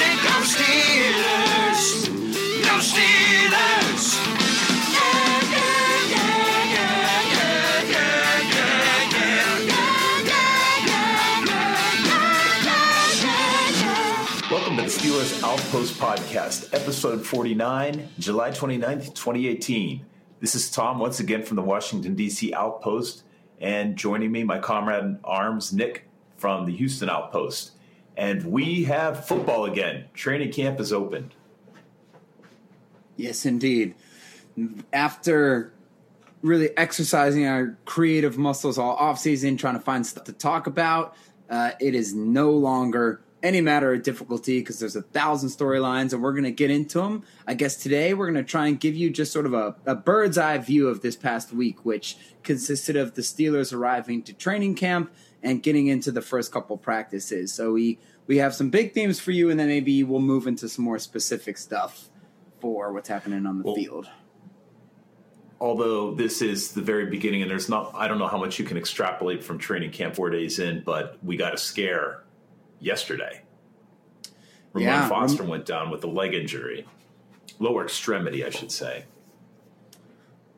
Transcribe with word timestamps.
Say 0.00 0.16
go 0.16 0.40
Steelers! 0.40 2.06
Go 2.64 2.74
Steelers! 2.80 4.04
Welcome 14.50 14.76
to 14.78 14.82
the 14.84 14.88
Steelers 14.88 15.42
Outpost 15.42 16.00
Podcast, 16.00 16.72
episode 16.72 17.26
49, 17.26 18.08
July 18.18 18.52
29th, 18.52 19.12
2018. 19.14 20.06
This 20.40 20.54
is 20.54 20.70
Tom 20.70 20.98
once 20.98 21.20
again 21.20 21.42
from 21.42 21.56
the 21.56 21.62
Washington, 21.62 22.14
D.C. 22.14 22.54
Outpost, 22.54 23.24
and 23.60 23.96
joining 23.96 24.32
me, 24.32 24.44
my 24.44 24.58
comrade 24.60 25.04
in 25.04 25.20
arms, 25.24 25.74
Nick 25.74 26.08
from 26.38 26.64
the 26.64 26.74
Houston 26.74 27.10
Outpost. 27.10 27.72
And 28.16 28.44
we 28.44 28.84
have 28.84 29.26
football 29.26 29.64
again. 29.64 30.06
Training 30.14 30.52
camp 30.52 30.80
is 30.80 30.92
open. 30.92 31.32
Yes, 33.16 33.46
indeed. 33.46 33.94
After 34.92 35.72
really 36.42 36.76
exercising 36.76 37.46
our 37.46 37.78
creative 37.84 38.38
muscles 38.38 38.78
all 38.78 38.96
off 38.96 39.18
season, 39.18 39.56
trying 39.56 39.74
to 39.74 39.80
find 39.80 40.06
stuff 40.06 40.24
to 40.24 40.32
talk 40.32 40.66
about, 40.66 41.14
uh, 41.48 41.72
it 41.80 41.94
is 41.94 42.14
no 42.14 42.50
longer 42.50 43.22
any 43.42 43.60
matter 43.60 43.92
of 43.92 44.02
difficulty 44.02 44.60
because 44.60 44.78
there's 44.78 44.96
a 44.96 45.02
thousand 45.02 45.48
storylines 45.48 46.12
and 46.12 46.22
we're 46.22 46.32
going 46.32 46.44
to 46.44 46.50
get 46.50 46.70
into 46.70 46.98
them. 46.98 47.24
I 47.46 47.54
guess 47.54 47.76
today 47.76 48.14
we're 48.14 48.30
going 48.30 48.44
to 48.44 48.48
try 48.48 48.66
and 48.66 48.78
give 48.78 48.94
you 48.94 49.10
just 49.10 49.32
sort 49.32 49.46
of 49.46 49.54
a, 49.54 49.76
a 49.86 49.94
bird's 49.94 50.38
eye 50.38 50.58
view 50.58 50.88
of 50.88 51.00
this 51.00 51.16
past 51.16 51.52
week, 51.52 51.84
which 51.84 52.16
consisted 52.42 52.96
of 52.96 53.14
the 53.14 53.22
Steelers 53.22 53.72
arriving 53.72 54.22
to 54.24 54.32
training 54.32 54.74
camp 54.74 55.12
and 55.42 55.62
getting 55.62 55.86
into 55.86 56.10
the 56.12 56.22
first 56.22 56.52
couple 56.52 56.76
practices. 56.76 57.52
So 57.52 57.72
we 57.72 57.98
we 58.26 58.36
have 58.38 58.54
some 58.54 58.70
big 58.70 58.92
themes 58.92 59.18
for 59.18 59.30
you, 59.32 59.50
and 59.50 59.58
then 59.58 59.68
maybe 59.68 60.02
we'll 60.04 60.20
move 60.20 60.46
into 60.46 60.68
some 60.68 60.84
more 60.84 60.98
specific 60.98 61.58
stuff 61.58 62.08
for 62.60 62.92
what's 62.92 63.08
happening 63.08 63.46
on 63.46 63.58
the 63.58 63.64
Well, 63.64 63.74
field. 63.74 64.08
Although 65.60 66.14
this 66.14 66.40
is 66.40 66.72
the 66.72 66.80
very 66.80 67.06
beginning, 67.06 67.42
and 67.42 67.50
there's 67.50 67.68
not, 67.68 67.92
I 67.94 68.08
don't 68.08 68.18
know 68.18 68.28
how 68.28 68.38
much 68.38 68.58
you 68.58 68.64
can 68.64 68.76
extrapolate 68.78 69.44
from 69.44 69.58
training 69.58 69.90
camp 69.90 70.14
four 70.14 70.30
days 70.30 70.58
in, 70.58 70.82
but 70.84 71.18
we 71.22 71.36
got 71.36 71.52
a 71.52 71.58
scare 71.58 72.22
yesterday. 72.78 73.42
Ramon 74.72 74.88
Yeah, 74.88 75.08
Foster 75.08 75.42
Ram- 75.42 75.50
went 75.50 75.66
down 75.66 75.90
with 75.90 76.02
a 76.04 76.06
leg 76.06 76.32
injury, 76.32 76.86
lower 77.58 77.84
extremity, 77.84 78.42
I 78.44 78.48
should 78.50 78.72
say. 78.72 79.04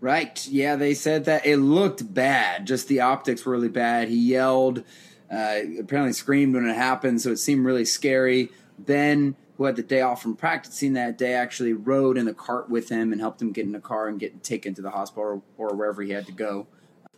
Right. 0.03 0.45
Yeah, 0.48 0.75
they 0.75 0.95
said 0.95 1.27
that 1.27 1.47
it 1.47 1.58
looked 1.58 2.12
bad. 2.12 2.67
Just 2.67 2.89
the 2.89 3.03
optics 3.03 3.47
were 3.47 3.53
really 3.53 3.69
bad. 3.69 4.08
He 4.08 4.17
yelled, 4.17 4.83
uh, 5.31 5.61
apparently 5.78 6.12
screamed 6.12 6.56
when 6.56 6.67
it 6.67 6.75
happened, 6.75 7.22
so 7.22 7.31
it 7.31 7.36
seemed 7.36 7.64
really 7.64 7.84
scary. 7.84 8.50
Ben, 8.80 9.36
who 9.57 9.64
had 9.64 9.77
the 9.77 9.83
day 9.85 10.01
off 10.01 10.20
from 10.20 10.35
practicing 10.35 10.95
that 10.95 11.18
day, 11.18 11.35
actually 11.35 11.73
rode 11.73 12.18
in 12.18 12.24
the 12.24 12.35
cart 12.35 12.68
with 12.68 12.89
him 12.89 13.13
and 13.13 13.20
helped 13.20 13.40
him 13.40 13.52
get 13.52 13.64
in 13.64 13.70
the 13.70 13.79
car 13.79 14.08
and 14.08 14.18
get 14.18 14.42
taken 14.42 14.74
to 14.74 14.83
the 14.83 14.90
hospital 14.90 15.40
or, 15.57 15.68
or 15.68 15.77
wherever 15.77 16.02
he 16.02 16.11
had 16.11 16.27
to 16.27 16.33
go. 16.33 16.67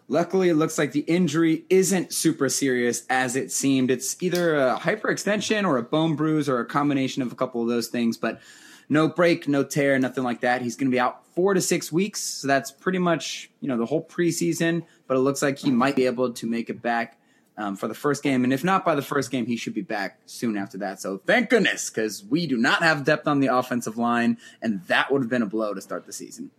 Luckily, 0.07 0.51
it 0.51 0.55
looks 0.57 0.77
like 0.77 0.93
the 0.93 1.01
injury 1.01 1.65
isn't 1.71 2.13
super 2.13 2.51
serious 2.51 3.07
as 3.09 3.35
it 3.35 3.51
seemed. 3.51 3.91
It's 3.91 4.23
either 4.23 4.57
a 4.57 4.77
hyperextension 4.77 5.67
or 5.67 5.79
a 5.79 5.83
bone 5.83 6.17
bruise 6.17 6.51
or 6.51 6.61
a 6.61 6.67
combination 6.67 7.23
of 7.23 7.33
a 7.33 7.35
couple 7.35 7.63
of 7.63 7.69
those 7.69 7.89
things, 7.89 8.19
but 8.19 8.43
no 8.89 9.09
break, 9.09 9.49
no 9.49 9.65
tear, 9.65 9.99
nothing 9.99 10.25
like 10.25 10.41
that. 10.41 10.63
He's 10.63 10.77
going 10.77 10.91
to 10.91 10.95
be 10.95 11.01
out 11.01 11.27
four 11.35 11.55
to 11.55 11.61
six 11.61 11.91
weeks. 11.91 12.21
So 12.21 12.49
that's 12.49 12.71
pretty 12.71 12.99
much, 12.99 13.51
you 13.61 13.69
know, 13.69 13.77
the 13.77 13.87
whole 13.87 14.05
preseason, 14.05 14.85
but 15.07 15.17
it 15.17 15.21
looks 15.21 15.43
like 15.43 15.59
he 15.59 15.71
might 15.71 15.97
be 15.97 16.07
able 16.07 16.33
to 16.33 16.47
make 16.47 16.71
it 16.71 16.81
back 16.81 17.19
um, 17.57 17.77
for 17.77 17.89
the 17.89 17.95
first 17.95 18.23
game. 18.23 18.45
And 18.45 18.53
if 18.53 18.65
not 18.65 18.85
by 18.85 18.95
the 18.95 19.03
first 19.03 19.31
game, 19.31 19.47
he 19.47 19.57
should 19.57 19.75
be 19.75 19.83
back 19.83 20.21
soon 20.27 20.57
after 20.57 20.79
that. 20.79 21.01
So 21.01 21.21
thank 21.27 21.51
goodness, 21.51 21.91
because 21.91 22.25
we 22.25 22.47
do 22.47 22.57
not 22.57 22.83
have 22.83 23.05
depth 23.05 23.27
on 23.27 23.41
the 23.41 23.49
offensive 23.49 23.97
line, 23.97 24.39
and 24.61 24.83
that 24.87 25.11
would 25.11 25.23
have 25.23 25.31
been 25.31 25.43
a 25.43 25.47
blow 25.47 25.75
to 25.75 25.81
start 25.81 26.07
the 26.07 26.13
season. 26.13 26.51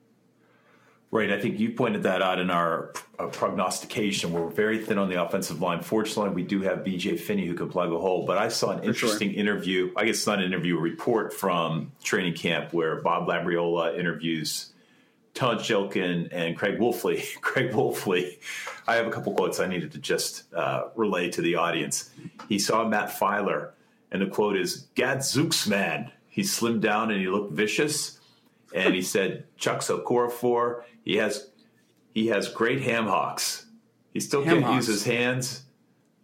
Right. 1.15 1.31
I 1.31 1.39
think 1.39 1.61
you 1.61 1.71
pointed 1.71 2.03
that 2.03 2.21
out 2.21 2.39
in 2.39 2.49
our 2.49 2.91
uh, 3.17 3.27
prognostication. 3.27 4.33
We're 4.33 4.49
very 4.49 4.83
thin 4.83 4.97
on 4.97 5.07
the 5.07 5.23
offensive 5.23 5.61
line. 5.61 5.81
Fortunately, 5.81 6.31
we 6.31 6.43
do 6.43 6.59
have 6.63 6.79
BJ 6.79 7.17
Finney 7.17 7.47
who 7.47 7.53
can 7.53 7.69
plug 7.69 7.93
a 7.93 7.97
hole. 7.97 8.25
But 8.25 8.37
I 8.37 8.49
saw 8.49 8.71
an 8.71 8.79
sure. 8.79 8.89
interesting 8.89 9.31
interview. 9.31 9.93
I 9.95 10.03
guess 10.03 10.27
not 10.27 10.39
an 10.39 10.43
interview, 10.43 10.77
a 10.77 10.81
report 10.81 11.31
from 11.31 11.93
training 12.03 12.33
camp 12.33 12.73
where 12.73 13.01
Bob 13.01 13.29
Labriola 13.29 13.97
interviews 13.97 14.73
Tunch 15.33 15.69
Ilkin 15.69 16.27
and 16.33 16.57
Craig 16.57 16.79
Wolfley. 16.79 17.23
Craig 17.41 17.71
Wolfley. 17.71 18.37
I 18.85 18.95
have 18.95 19.07
a 19.07 19.11
couple 19.11 19.33
quotes 19.35 19.61
I 19.61 19.67
needed 19.67 19.93
to 19.93 19.99
just 19.99 20.53
uh, 20.53 20.89
relay 20.97 21.29
to 21.29 21.41
the 21.41 21.55
audience. 21.55 22.09
He 22.49 22.59
saw 22.59 22.85
Matt 22.85 23.09
Feiler, 23.09 23.69
and 24.11 24.21
the 24.21 24.25
quote 24.25 24.57
is 24.57 24.87
"Gadzooks 24.95 25.65
man." 25.65 26.11
He 26.27 26.41
slimmed 26.41 26.81
down 26.81 27.09
and 27.11 27.21
he 27.21 27.27
looked 27.27 27.53
vicious 27.53 28.19
and 28.75 28.93
he 28.93 29.01
said 29.01 29.45
Chuks 29.57 29.89
Okorafor. 29.89 30.83
He 31.03 31.17
has 31.17 31.49
he 32.13 32.27
has 32.27 32.47
great 32.49 32.81
ham 32.81 33.07
hocks. 33.07 33.65
He 34.13 34.19
still 34.19 34.43
Ham 34.43 34.61
can't 34.61 34.75
use 34.75 34.87
his 34.87 35.03
hands. 35.03 35.63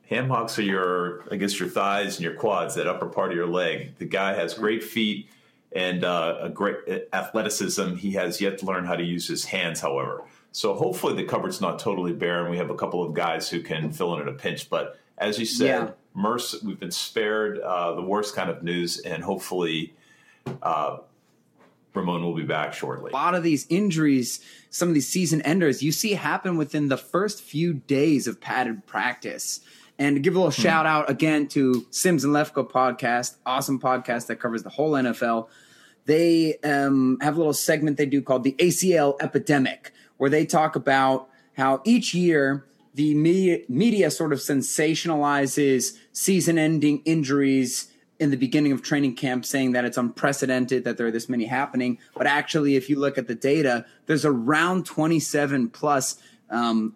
Ham 0.09 0.29
hocks 0.29 0.59
are 0.59 0.63
your 0.63 1.25
I 1.31 1.37
guess 1.37 1.59
your 1.59 1.69
thighs 1.69 2.17
and 2.17 2.23
your 2.23 2.35
quads, 2.35 2.75
that 2.75 2.87
upper 2.87 3.07
part 3.07 3.31
of 3.31 3.37
your 3.37 3.47
leg. 3.47 3.97
The 3.97 4.05
guy 4.05 4.33
has 4.33 4.53
great 4.53 4.83
feet 4.83 5.29
and 5.73 6.03
uh, 6.03 6.37
a 6.41 6.49
great 6.49 7.07
athleticism. 7.13 7.95
He 7.95 8.11
has 8.11 8.41
yet 8.41 8.57
to 8.59 8.65
learn 8.65 8.85
how 8.85 8.95
to 8.95 9.03
use 9.03 9.27
his 9.27 9.45
hands, 9.45 9.79
however. 9.79 10.23
So 10.51 10.73
hopefully 10.73 11.15
the 11.15 11.23
cupboard's 11.23 11.61
not 11.61 11.79
totally 11.79 12.11
bare, 12.11 12.41
and 12.41 12.51
we 12.51 12.57
have 12.57 12.69
a 12.69 12.75
couple 12.75 13.01
of 13.01 13.13
guys 13.13 13.49
who 13.49 13.61
can 13.61 13.91
fill 13.93 14.13
in 14.15 14.21
at 14.21 14.27
a 14.27 14.33
pinch. 14.33 14.69
But 14.69 14.99
as 15.17 15.39
you 15.39 15.45
said, 15.45 15.65
Yeah. 15.67 15.91
Merce, 16.13 16.61
we've 16.61 16.79
been 16.79 16.91
spared 16.91 17.59
uh, 17.59 17.93
the 17.93 18.01
worst 18.01 18.35
kind 18.35 18.49
of 18.49 18.63
news, 18.63 18.99
and 18.99 19.23
hopefully 19.23 19.93
uh, 20.61 20.97
Ramon 21.93 22.23
will 22.23 22.35
be 22.35 22.43
back 22.43 22.73
shortly. 22.73 23.11
a 23.11 23.13
lot 23.13 23.35
of 23.35 23.43
these 23.43 23.65
injuries, 23.69 24.39
some 24.69 24.87
of 24.87 24.93
these 24.93 25.07
season 25.07 25.41
enders, 25.41 25.83
you 25.83 25.91
see 25.91 26.13
happen 26.13 26.57
within 26.57 26.87
the 26.87 26.97
first 26.97 27.41
few 27.41 27.73
days 27.73 28.27
of 28.27 28.39
padded 28.39 28.85
practice. 28.85 29.59
And 29.99 30.15
to 30.15 30.19
give 30.19 30.35
a 30.35 30.37
little 30.37 30.51
shout 30.51 30.85
out 30.85 31.09
again 31.09 31.47
to 31.49 31.85
Simms 31.91 32.23
and 32.23 32.33
Lefkoe 32.33 32.69
podcast, 32.69 33.35
awesome 33.45 33.79
podcast 33.79 34.27
that 34.27 34.37
covers 34.37 34.63
the 34.63 34.69
whole 34.69 34.93
NFL. 34.93 35.47
They 36.05 36.57
um, 36.63 37.19
have 37.21 37.35
a 37.35 37.37
little 37.37 37.53
segment 37.53 37.97
they 37.97 38.07
do 38.07 38.21
called 38.21 38.43
the 38.43 38.53
ACL 38.53 39.21
epidemic, 39.21 39.91
where 40.17 40.29
they 40.29 40.45
talk 40.45 40.75
about 40.75 41.29
how 41.55 41.81
each 41.83 42.13
year 42.13 42.65
the 42.95 43.13
media, 43.13 43.59
media 43.69 44.09
sort 44.09 44.33
of 44.33 44.39
sensationalizes 44.39 45.97
season 46.11 46.57
ending 46.57 47.01
injuries 47.05 47.90
in 48.21 48.29
the 48.29 48.37
beginning 48.37 48.71
of 48.71 48.83
training 48.83 49.15
camp 49.15 49.43
saying 49.43 49.71
that 49.71 49.83
it's 49.83 49.97
unprecedented 49.97 50.83
that 50.83 50.95
there 50.95 51.07
are 51.07 51.11
this 51.11 51.27
many 51.27 51.45
happening. 51.45 51.97
But 52.15 52.27
actually, 52.27 52.75
if 52.75 52.87
you 52.87 52.99
look 52.99 53.17
at 53.17 53.25
the 53.25 53.33
data, 53.33 53.83
there's 54.05 54.25
around 54.25 54.85
27 54.85 55.71
plus 55.71 56.21
um, 56.51 56.95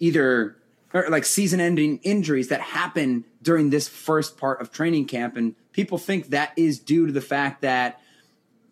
either 0.00 0.56
like 0.94 1.26
season 1.26 1.60
ending 1.60 1.98
injuries 2.02 2.48
that 2.48 2.62
happen 2.62 3.26
during 3.42 3.68
this 3.68 3.88
first 3.88 4.38
part 4.38 4.62
of 4.62 4.72
training 4.72 5.04
camp. 5.04 5.36
And 5.36 5.54
people 5.72 5.98
think 5.98 6.30
that 6.30 6.52
is 6.56 6.78
due 6.78 7.06
to 7.06 7.12
the 7.12 7.20
fact 7.20 7.60
that 7.60 8.00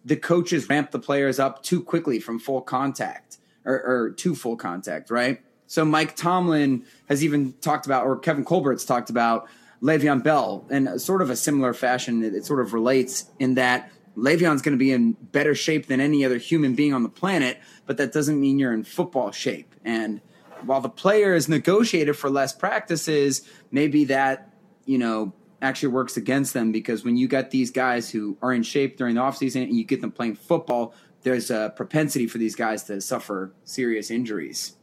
the 0.02 0.17
coaches 0.17 0.70
ramp 0.70 0.93
the 0.93 0.99
players 0.99 1.38
up 1.38 1.62
too 1.62 1.82
quickly 1.82 2.19
from 2.19 2.38
full 2.38 2.62
contact 2.62 3.37
or, 3.67 3.75
or 3.84 4.11
to 4.12 4.34
full 4.34 4.56
contact, 4.56 5.11
right? 5.11 5.43
So 5.67 5.84
Mike 5.84 6.17
Tomlin 6.17 6.87
has 7.11 7.22
even 7.22 7.52
talked 7.61 7.84
about, 7.84 8.06
or 8.06 8.19
Kevin 8.19 8.46
Colbert's 8.46 8.87
talked 8.87 9.11
about 9.11 9.46
Le'Veon 9.82 10.23
Bell 10.23 10.64
in 10.70 10.99
sort 10.99 11.23
of 11.23 11.31
a 11.31 11.37
similar 11.37 11.73
fashion. 11.75 12.23
It, 12.25 12.34
it 12.34 12.44
sort 12.44 12.61
of 12.61 12.73
relates 12.73 13.26
in 13.38 13.55
that 13.55 13.90
Le'Veon's 14.17 14.62
going 14.62 14.73
to 14.73 14.78
be 14.78 14.93
in 14.93 15.12
better 15.12 15.55
shape 15.55 15.87
than 15.87 16.00
any 16.00 16.25
other 16.25 16.38
human 16.38 16.75
being 16.75 16.94
on 16.94 17.02
the 17.02 17.08
planet, 17.08 17.58
but 17.84 17.99
that 17.99 18.12
doesn't 18.12 18.40
mean 18.40 18.58
you're 18.58 18.73
in 18.73 18.84
football 18.84 19.31
shape. 19.31 19.75
And 19.84 20.20
while 20.62 20.81
the 20.81 20.88
player 20.88 21.34
is 21.34 21.49
negotiated 21.49 22.17
for 22.17 22.31
less 22.31 22.52
practices, 22.55 23.46
maybe 23.70 24.05
that, 24.06 24.50
you 24.87 24.96
know, 24.96 25.34
actually 25.61 25.88
works 25.88 26.17
against 26.17 26.55
them 26.55 26.72
because 26.72 27.05
when 27.05 27.17
you 27.17 27.29
got 27.29 27.50
these 27.50 27.70
guys 27.70 28.11
who 28.11 28.37
are 28.40 28.52
in 28.52 28.62
shape 28.62 28.96
during 28.96 29.14
the 29.17 29.20
offseason 29.20 29.62
and 29.64 29.76
you 29.76 29.84
get 29.84 30.00
them 30.00 30.12
playing 30.12 30.34
football, 30.37 30.94
there's 31.22 31.50
a 31.50 31.72
propensity 31.76 32.26
for 32.26 32.38
these 32.38 32.55
guys 32.55 32.84
to 32.84 33.00
suffer 33.00 33.52
serious 33.64 34.11
injuries. 34.11 34.76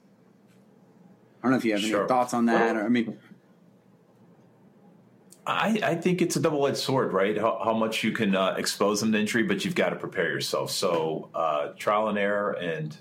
I 1.40 1.44
don't 1.44 1.52
know 1.52 1.58
if 1.58 1.66
you 1.66 1.72
have 1.74 1.82
any 1.82 1.90
Sure. 1.90 2.08
thoughts 2.08 2.34
on 2.34 2.46
that. 2.46 2.76
Well- 2.76 2.84
or, 2.84 2.86
I 2.86 2.90
mean, 2.90 3.18
I, 5.46 5.80
I 5.84 5.96
think 5.96 6.22
it's 6.22 6.36
a 6.36 6.40
double 6.40 6.66
edged 6.68 6.78
sword, 6.78 7.12
right? 7.12 7.38
How, 7.38 7.60
how 7.64 7.74
much 7.74 8.04
you 8.04 8.12
can 8.14 8.34
uh, 8.36 8.56
expose 8.58 9.02
them 9.02 9.12
to 9.12 9.20
injury, 9.20 9.44
but 9.44 9.66
you've 9.66 9.76
got 9.76 9.90
to 9.90 9.98
prepare 9.98 10.30
yourself. 10.30 10.72
So 10.72 11.30
uh, 11.36 11.70
trial 11.78 12.08
and 12.08 12.18
error, 12.18 12.52
and 12.54 12.96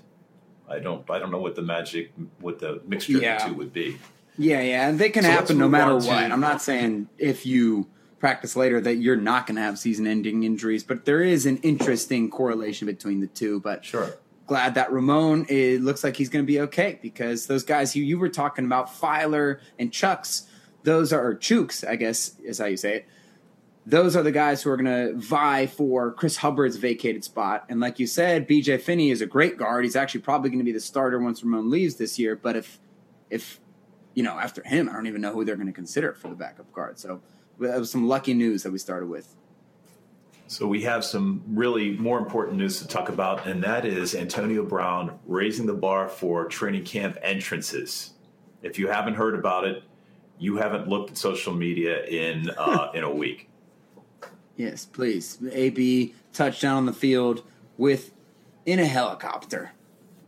I 0.69 0.79
don't 0.79 1.09
I 1.09 1.19
don't 1.19 1.31
know 1.31 1.39
what 1.39 1.55
the 1.55 1.61
magic 1.61 2.11
what 2.39 2.59
the 2.59 2.81
mixture 2.85 3.13
Yeah. 3.13 3.35
of 3.37 3.41
the 3.43 3.47
two 3.49 3.53
would 3.55 3.71
be. 3.73 3.97
yeah, 4.37 4.61
yeah, 4.61 4.89
and 4.89 4.99
they 4.99 5.09
can 5.09 5.23
So 5.23 5.29
happen 5.31 5.57
no 5.57 5.69
matter 5.69 5.91
on 5.91 6.01
to- 6.01 6.07
what. 6.07 6.31
I'm 6.31 6.41
not 6.41 6.61
saying 6.61 7.07
if 7.17 7.45
you 7.45 7.87
practice 8.19 8.55
later 8.55 8.79
that 8.81 8.95
you're 8.95 9.15
not 9.17 9.45
going 9.47 9.55
to 9.57 9.61
have 9.61 9.77
season-ending 9.77 10.43
injuries, 10.43 10.81
but 10.83 11.03
there 11.05 11.21
is 11.21 11.45
an 11.45 11.57
interesting 11.57 12.29
correlation 12.29 12.87
between 12.87 13.19
the 13.19 13.27
two. 13.27 13.59
But 13.61 13.83
Sure. 13.85 14.17
glad 14.47 14.75
that 14.75 14.91
Ramon 14.91 15.45
it 15.49 15.81
looks 15.81 16.03
like 16.03 16.17
he's 16.17 16.29
going 16.29 16.43
to 16.43 16.47
be 16.47 16.59
okay 16.61 16.99
because 17.01 17.47
those 17.47 17.63
guys 17.63 17.95
you 17.95 18.03
you 18.03 18.17
were 18.19 18.29
talking 18.29 18.65
about 18.65 18.87
Feiler 18.89 19.59
and 19.79 19.91
Chuks, 19.91 20.43
those 20.83 21.13
are 21.13 21.35
Chooks, 21.35 21.87
I 21.87 21.95
guess 21.95 22.37
is 22.43 22.59
how 22.59 22.65
you 22.65 22.77
say 22.77 22.97
it. 22.97 23.05
Those 23.85 24.15
are 24.15 24.23
the 24.23 24.31
guys 24.31 24.63
who 24.63 24.69
are 24.69 24.77
going 24.77 24.85
to 24.85 25.13
vie 25.17 25.67
for 25.67 26.13
Chris 26.13 26.37
Hubbard's 26.37 26.77
vacated 26.77 27.23
spot. 27.23 27.65
And 27.67 27.81
like 27.81 27.99
you 27.99 28.07
said, 28.07 28.47
BJ 28.47 28.79
Finney 28.79 29.11
is 29.11 29.21
a 29.21 29.25
great 29.25 29.57
guard. 29.57 29.83
He's 29.83 29.97
actually 29.97 30.21
probably 30.21 30.49
going 30.49 30.59
to 30.59 30.65
be 30.65 30.71
the 30.71 30.79
starter 30.79 31.19
once 31.19 31.43
Ramon 31.43 31.69
leaves 31.69 31.95
this 31.95 32.17
year. 32.17 32.35
But 32.35 32.55
if 32.55 32.79
if 33.29 33.59
you 34.13 34.23
know 34.23 34.39
after 34.39 34.63
him, 34.63 34.87
I 34.87 34.93
don't 34.93 35.07
even 35.07 35.21
know 35.21 35.33
who 35.33 35.43
they're 35.43 35.57
going 35.57 35.67
to 35.67 35.73
consider 35.73 36.13
for 36.13 36.29
the 36.29 36.35
backup 36.35 36.71
guard. 36.71 36.97
So 36.97 37.21
that 37.59 37.77
was 37.77 37.91
some 37.91 38.07
lucky 38.07 38.33
news 38.33 38.63
that 38.63 38.71
we 38.71 38.77
started 38.77 39.09
with. 39.09 39.35
So 40.47 40.67
we 40.67 40.81
have 40.83 41.03
some 41.03 41.41
really 41.47 41.91
more 41.97 42.19
important 42.19 42.57
news 42.57 42.79
to 42.79 42.87
talk 42.87 43.09
about, 43.09 43.47
and 43.47 43.63
that 43.63 43.85
is 43.85 44.13
Antonio 44.13 44.63
Brown 44.63 45.17
raising 45.25 45.65
the 45.65 45.73
bar 45.73 46.07
for 46.07 46.45
training 46.45 46.83
camp 46.85 47.17
entrances. 47.21 48.13
If 48.61 48.77
you 48.77 48.87
haven't 48.87 49.15
heard 49.15 49.35
about 49.35 49.65
it, 49.65 49.83
you 50.43 50.57
haven't 50.57 50.89
looked 50.89 51.11
at 51.11 51.17
social 51.17 51.53
media 51.53 52.03
in 52.05 52.49
uh, 52.57 52.91
in 52.93 53.03
a 53.03 53.09
week. 53.09 53.49
Yes, 54.57 54.85
please. 54.85 55.39
AB 55.51 56.13
touchdown 56.33 56.75
on 56.75 56.85
the 56.85 56.93
field 56.93 57.43
with 57.77 58.11
in 58.65 58.79
a 58.79 58.85
helicopter, 58.85 59.71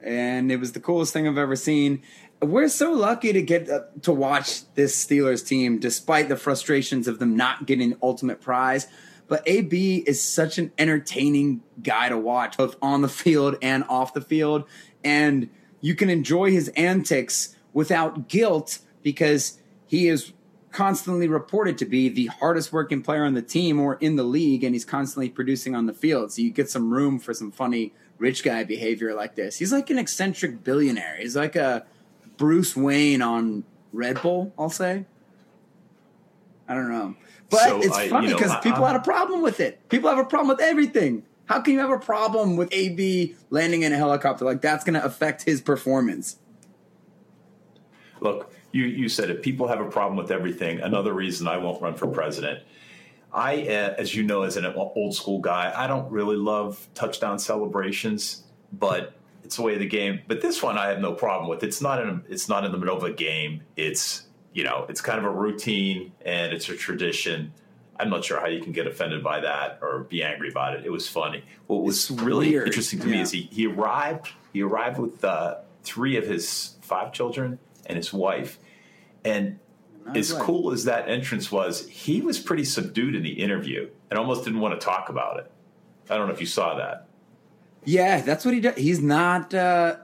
and 0.02 0.52
it 0.52 0.58
was 0.58 0.72
the 0.72 0.80
coolest 0.80 1.12
thing 1.12 1.28
I've 1.28 1.38
ever 1.38 1.58
seen. 1.58 2.02
We're 2.42 2.70
so 2.70 2.94
lucky 2.94 3.34
to 3.34 3.42
get 3.42 3.70
uh, 3.70 3.82
to 4.04 4.14
watch 4.14 4.74
this 4.76 5.06
Steelers 5.06 5.46
team, 5.46 5.80
despite 5.80 6.30
the 6.30 6.38
frustrations 6.38 7.10
of 7.10 7.20
them 7.20 7.36
not 7.36 7.66
getting 7.66 7.96
ultimate 8.02 8.40
prize. 8.40 8.88
But 9.28 9.44
AB 9.46 10.04
is 10.08 10.24
such 10.24 10.60
an 10.60 10.72
entertaining 10.78 11.62
guy 11.82 12.10
to 12.10 12.18
watch, 12.18 12.58
both 12.58 12.78
on 12.82 13.02
the 13.02 13.10
field 13.10 13.58
and 13.62 13.84
off 13.90 14.14
the 14.14 14.22
field, 14.22 14.64
and 15.04 15.50
you 15.82 15.94
can 15.94 16.10
enjoy 16.10 16.52
his 16.52 16.70
antics 16.70 17.56
without 17.74 18.30
guilt 18.30 18.80
because 19.04 19.60
he 19.96 20.10
is 20.10 20.34
constantly 20.72 21.26
reported 21.30 21.78
to 21.78 21.86
be 21.86 22.10
the 22.10 22.26
hardest 22.26 22.74
working 22.74 23.02
player 23.02 23.24
on 23.24 23.34
the 23.34 23.42
team 23.42 23.80
or 23.80 23.96
in 24.02 24.18
the 24.18 24.24
league, 24.24 24.62
and 24.62 24.76
he's 24.76 24.84
constantly 24.84 25.30
producing 25.30 25.74
on 25.74 25.86
the 25.86 25.94
field. 25.94 26.34
So 26.34 26.42
you 26.42 26.52
get 26.52 26.70
some 26.70 26.92
room 26.94 27.18
for 27.18 27.34
some 27.34 27.50
funny 27.50 27.94
rich 28.18 28.44
guy 28.44 28.66
behavior 28.66 29.14
like 29.14 29.36
this. 29.36 29.58
He's 29.58 29.72
like 29.72 29.90
an 29.90 29.98
eccentric 29.98 30.66
billionaire. 30.66 31.16
He's 31.18 31.36
like 31.38 31.56
a 31.56 31.86
Bruce 32.36 32.76
Wayne 32.76 33.22
on 33.22 33.64
Red 33.94 34.22
Bull, 34.22 34.54
I'll 34.60 34.70
say. 34.70 35.06
I 36.68 36.74
don't 36.74 36.92
know. 36.92 37.16
But 37.50 37.70
So, 37.70 37.78
it's 37.82 37.96
I- 37.96 38.10
funny 38.10 38.28
you 38.28 38.34
know, 38.34 38.38
because 38.38 38.56
people 38.62 38.84
I'm- 38.84 38.92
had 38.94 39.02
a 39.02 39.04
problem 39.04 39.42
with 39.42 39.62
it. 39.62 39.88
People 39.88 40.10
have 40.10 40.20
a 40.20 40.26
problem 40.26 40.50
with 40.50 40.60
everything. 40.60 41.24
How 41.46 41.62
can 41.62 41.74
you 41.74 41.80
have 41.80 41.92
a 41.92 42.00
problem 42.00 42.58
with 42.58 42.68
AB 42.74 43.36
landing 43.50 43.84
in 43.84 43.94
a 43.94 43.98
helicopter? 43.98 44.44
Like 44.44 44.60
that's 44.62 44.84
going 44.84 44.96
to 45.00 45.06
affect 45.06 45.44
his 45.44 45.62
performance. 45.62 46.38
Look, 48.20 48.52
you, 48.76 48.86
you 48.86 49.08
said 49.10 49.30
it. 49.30 49.42
People 49.42 49.68
have 49.68 49.80
a 49.80 49.90
problem 49.90 50.18
with 50.18 50.32
everything. 50.32 50.82
Another 50.82 51.14
reason 51.14 51.48
I 51.48 51.58
won't 51.58 51.82
run 51.82 51.96
for 51.96 52.08
president. 52.08 52.64
I, 53.32 53.62
uh, 53.64 53.96
as 53.98 54.14
you 54.14 54.24
know, 54.24 54.44
as 54.44 54.58
an 54.58 54.66
old 54.66 55.16
school 55.16 55.40
guy, 55.40 55.74
I 55.76 55.88
don't 55.88 56.12
really 56.12 56.36
love 56.36 56.86
touchdown 56.94 57.40
celebrations, 57.40 58.44
but 58.74 59.14
it's 59.44 59.56
the 59.56 59.62
way 59.62 59.74
of 59.74 59.80
the 59.80 59.88
game. 59.88 60.22
But 60.28 60.42
this 60.42 60.62
one, 60.62 60.78
I 60.78 60.90
have 60.90 61.00
no 61.00 61.14
problem 61.14 61.50
with. 61.50 61.64
It's 61.64 61.82
not 61.82 62.02
in. 62.02 62.24
It's 62.30 62.50
not 62.50 62.66
in 62.66 62.72
the 62.72 62.78
middle 62.78 62.98
of 62.98 63.04
a 63.04 63.12
game. 63.12 63.62
It's 63.78 64.24
you 64.54 64.64
know, 64.64 64.86
it's 64.88 65.02
kind 65.02 65.20
of 65.20 65.26
a 65.26 65.30
routine 65.30 66.14
and 66.26 66.54
it's 66.54 66.70
a 66.70 66.76
tradition. 66.76 67.52
I'm 68.00 68.10
not 68.10 68.24
sure 68.24 68.40
how 68.40 68.48
you 68.48 68.62
can 68.62 68.72
get 68.72 68.88
offended 68.88 69.22
by 69.22 69.42
that 69.42 69.80
or 69.82 70.00
be 70.00 70.24
angry 70.24 70.50
about 70.50 70.76
it. 70.76 70.86
It 70.86 70.92
was 70.92 71.10
funny. 71.10 71.44
What 71.68 71.84
was 71.84 72.10
It's 72.10 72.22
really 72.22 72.50
weird. 72.52 72.68
interesting 72.68 73.00
to 73.02 73.08
me 73.08 73.20
is 73.20 73.32
he, 73.32 73.50
he 73.52 73.68
arrived. 73.68 74.30
He 74.54 74.62
arrived 74.62 74.98
with 74.98 75.24
uh, 75.24 75.58
three 75.84 76.16
of 76.16 76.26
his 76.26 76.76
five 76.82 77.12
children 77.12 77.60
and 77.86 77.98
his 77.98 78.14
wife, 78.14 78.58
and 79.26 79.60
as 80.14 80.32
right. 80.32 80.42
cool 80.42 80.72
as 80.72 80.86
that 80.86 81.10
entrance 81.10 81.52
was, 81.52 81.88
he 81.90 82.22
was 82.22 82.40
pretty 82.40 82.64
subdued 82.64 83.16
in 83.16 83.24
the 83.24 83.42
interview 83.42 83.90
and 84.10 84.20
almost 84.20 84.46
didn't 84.46 84.60
want 84.60 84.80
to 84.80 84.86
talk 84.86 85.10
about 85.10 85.40
it. 85.40 85.52
I 86.10 86.16
don't 86.16 86.28
know 86.28 86.34
if 86.34 86.40
you 86.40 86.48
saw 86.48 86.76
that. 86.76 87.08
Yeah, 87.84 88.22
that's 88.22 88.46
what 88.46 88.54
he 88.54 88.62
does. 88.62 88.76
He's 88.76 89.02
not. 89.02 89.54
Uh, 89.54 89.98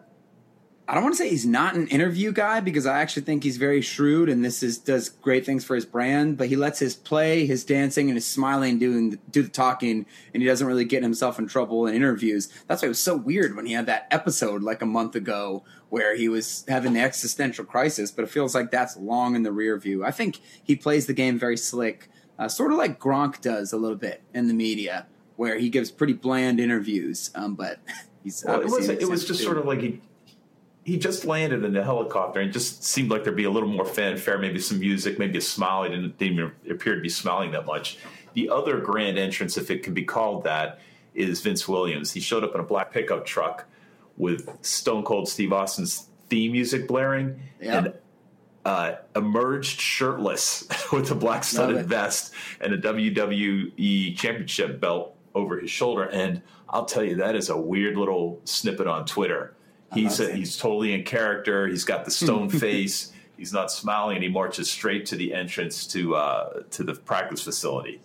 I 0.92 0.96
don't 0.96 1.04
want 1.04 1.16
to 1.16 1.24
say 1.24 1.30
he's 1.30 1.46
not 1.46 1.76
an 1.76 1.88
interview 1.88 2.34
guy 2.34 2.60
because 2.60 2.86
I 2.86 3.00
actually 3.00 3.22
think 3.22 3.46
he's 3.46 3.56
very 3.56 3.80
shrewd 3.80 4.28
and 4.28 4.44
this 4.44 4.62
is 4.62 4.78
does 4.78 5.08
great 5.08 5.46
things 5.46 5.64
for 5.64 5.74
his 5.74 5.86
brand. 5.86 6.38
But 6.38 6.50
he 6.50 6.58
lets 6.58 6.80
his 6.80 6.98
play, 6.98 7.46
his 7.46 7.64
dancing, 7.64 8.10
and 8.10 8.18
his 8.18 8.28
smiling 8.28 8.78
doing 8.78 9.18
do 9.32 9.42
the 9.42 9.48
talking, 9.48 10.06
and 10.34 10.44
he 10.44 10.46
doesn't 10.46 10.68
really 10.68 10.84
get 10.84 11.02
himself 11.02 11.40
in 11.40 11.48
trouble 11.48 11.88
in 11.88 11.96
interviews. 11.96 12.50
That's 12.68 12.82
why 12.82 12.88
it 12.88 12.90
was 12.90 13.00
so 13.00 13.16
weird 13.16 13.56
when 13.56 13.68
he 13.68 13.72
had 13.72 13.86
that 13.86 14.08
episode 14.12 14.64
like 14.64 14.82
a 14.82 14.86
month 14.86 15.16
ago 15.16 15.64
where 15.88 16.14
he 16.14 16.28
was 16.28 16.66
having 16.68 16.92
the 16.92 17.00
existential 17.00 17.64
crisis. 17.64 18.12
But 18.12 18.24
it 18.24 18.30
feels 18.30 18.54
like 18.54 18.70
that's 18.70 18.98
long 18.98 19.38
in 19.38 19.44
the 19.44 19.54
rear 19.54 19.78
view. 19.78 20.04
I 20.04 20.12
think 20.12 20.42
he 20.62 20.76
plays 20.76 21.06
the 21.06 21.14
game 21.14 21.40
very 21.40 21.56
slick, 21.56 22.10
uh, 22.38 22.50
sort 22.50 22.74
of 22.74 22.78
like 22.78 23.00
Gronk 23.00 23.40
does 23.40 23.72
a 23.72 23.78
little 23.78 23.96
bit 23.96 24.24
in 24.34 24.50
the 24.50 24.54
media, 24.54 25.08
where 25.38 25.58
he 25.58 25.70
gives 25.70 25.90
pretty 25.90 26.14
bland 26.14 26.60
interviews. 26.60 27.32
Um, 27.34 27.56
but 27.56 27.80
he's 28.26 28.44
Well, 28.46 28.60
it 28.60 28.70
was 28.70 28.90
it 28.90 29.08
was 29.08 29.24
just 29.24 29.42
sort 29.42 29.58
of 29.58 29.64
like 29.64 29.80
he 29.80 30.02
he 30.84 30.98
just 30.98 31.26
landed 31.26 31.64
in 31.64 31.74
the 31.74 31.84
helicopter 31.84 32.40
and 32.40 32.52
just 32.52 32.84
seemed 32.84 33.12
like 33.12 33.24
there'd 33.24 33.36
be 33.36 33.44
a 33.44 33.50
little 33.52 33.70
more 33.70 33.86
fanfare, 33.86 34.38
maybe 34.40 34.60
some 34.60 34.80
music, 34.80 35.20
maybe 35.20 35.38
a 35.38 35.42
smile. 35.42 35.84
He 35.84 35.90
didn't, 35.90 36.18
didn't 36.18 36.34
even 36.40 36.52
appear 36.70 36.96
to 36.96 37.02
be 37.02 37.10
smiling 37.10 37.52
that 37.52 37.66
much. 37.66 37.98
The 38.34 38.50
other 38.50 38.80
grand 38.80 39.18
entrance, 39.20 39.58
if 39.58 39.70
it 39.70 39.84
can 39.84 39.94
be 39.94 40.04
called 40.04 40.44
that, 40.46 40.80
is 41.14 41.42
Vince 41.42 41.68
Williams. 41.68 42.14
He 42.14 42.20
showed 42.20 42.44
up 42.44 42.56
in 42.56 42.62
a 42.62 42.64
black 42.64 42.92
pickup 42.92 43.26
truck 43.26 43.66
with 44.18 44.50
Stone 44.62 45.04
Cold 45.04 45.28
Steve 45.28 45.54
Austin's 45.54 46.08
theme 46.30 46.54
music 46.54 46.88
blaring 46.88 47.42
Yeah. 47.60 47.78
and 47.78 47.94
uh, 48.64 48.96
emerged 49.16 49.80
shirtless 49.80 50.68
with 50.94 51.12
a 51.12 51.16
black 51.16 51.44
studded 51.44 51.86
vest 51.88 52.34
and 52.62 52.74
a 52.74 52.78
WWE 52.78 54.16
championship 54.16 54.80
belt 54.80 55.16
over 55.36 55.60
his 55.60 55.70
shoulder. 55.70 56.04
And 56.04 56.42
I'll 56.70 56.86
tell 56.86 57.04
you, 57.04 57.16
that 57.18 57.36
is 57.36 57.50
a 57.50 57.58
weird 57.58 57.98
little 57.98 58.40
snippet 58.46 58.88
on 58.88 59.06
Twitter. 59.06 59.54
He's 59.94 60.20
a, 60.20 60.34
he's 60.34 60.58
totally 60.58 60.94
in 60.94 61.04
character. 61.04 61.68
He's 61.68 61.84
got 61.84 62.06
the 62.06 62.12
stone 62.12 62.50
face. 62.66 63.12
He's 63.38 63.52
not 63.52 63.72
smiling, 63.72 64.18
and 64.18 64.24
he 64.24 64.30
marches 64.30 64.70
straight 64.70 65.06
to 65.08 65.16
the 65.16 65.34
entrance 65.34 65.88
to 65.88 66.16
uh, 66.16 66.64
to 66.72 66.84
the 66.84 66.94
practice 66.94 67.42
facility. 67.42 68.00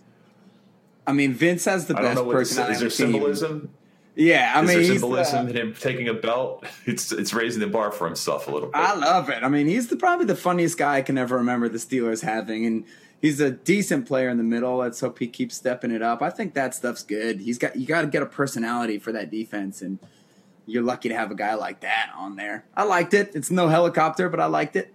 I 1.07 1.12
mean, 1.12 1.33
Vince 1.33 1.64
has 1.66 1.87
the 1.87 1.97
I 1.97 2.02
best 2.02 2.25
personality. 2.25 2.73
is. 2.75 2.81
There 2.81 2.88
the 2.88 2.95
symbolism? 2.95 3.71
Yeah, 4.16 4.52
I 4.55 4.62
is 4.62 4.69
mean, 4.69 4.78
there 4.78 4.87
symbolism 4.87 5.47
uh, 5.47 5.50
in 5.50 5.57
him 5.57 5.75
taking 5.75 6.09
a 6.09 6.14
belt? 6.14 6.64
It's 6.87 7.12
it's 7.12 7.35
raising 7.35 7.61
the 7.61 7.66
bar 7.66 7.93
for 7.93 8.07
himself 8.07 8.49
a 8.49 8.50
little 8.50 8.69
bit. 8.71 8.76
I 8.76 8.95
love 8.95 9.28
it. 9.28 9.43
I 9.43 9.49
mean, 9.49 9.66
he's 9.66 9.88
the, 9.88 9.97
probably 9.97 10.25
the 10.25 10.37
funniest 10.37 10.78
guy 10.78 10.97
I 10.97 11.02
can 11.02 11.19
ever 11.19 11.37
remember 11.37 11.69
the 11.69 11.78
Steelers 11.78 12.23
having, 12.23 12.64
and 12.64 12.85
he's 13.21 13.40
a 13.40 13.50
decent 13.50 14.07
player 14.07 14.31
in 14.31 14.38
the 14.38 14.45
middle. 14.45 14.76
Let's 14.76 15.00
hope 15.00 15.19
he 15.19 15.26
keeps 15.28 15.55
stepping 15.57 15.90
it 15.90 16.00
up. 16.00 16.23
I 16.23 16.31
think 16.31 16.55
that 16.55 16.75
stuff's 16.75 17.02
good. 17.02 17.40
He's 17.40 17.59
got 17.59 17.76
you 17.76 17.87
got 17.87 18.02
to 18.02 18.07
get 18.07 18.23
a 18.23 18.26
personality 18.26 18.99
for 18.99 19.12
that 19.12 19.31
defense, 19.31 19.83
and 19.83 19.99
you're 20.66 20.82
lucky 20.82 21.08
to 21.08 21.14
have 21.14 21.30
a 21.30 21.35
guy 21.35 21.54
like 21.54 21.80
that 21.80 22.11
on 22.16 22.37
there. 22.37 22.64
I 22.76 22.85
liked 22.85 23.14
it. 23.14 23.32
It's 23.35 23.50
no 23.50 23.68
helicopter, 23.68 24.28
but 24.28 24.40
I 24.40 24.46
liked 24.46 24.76
it. 24.76 24.92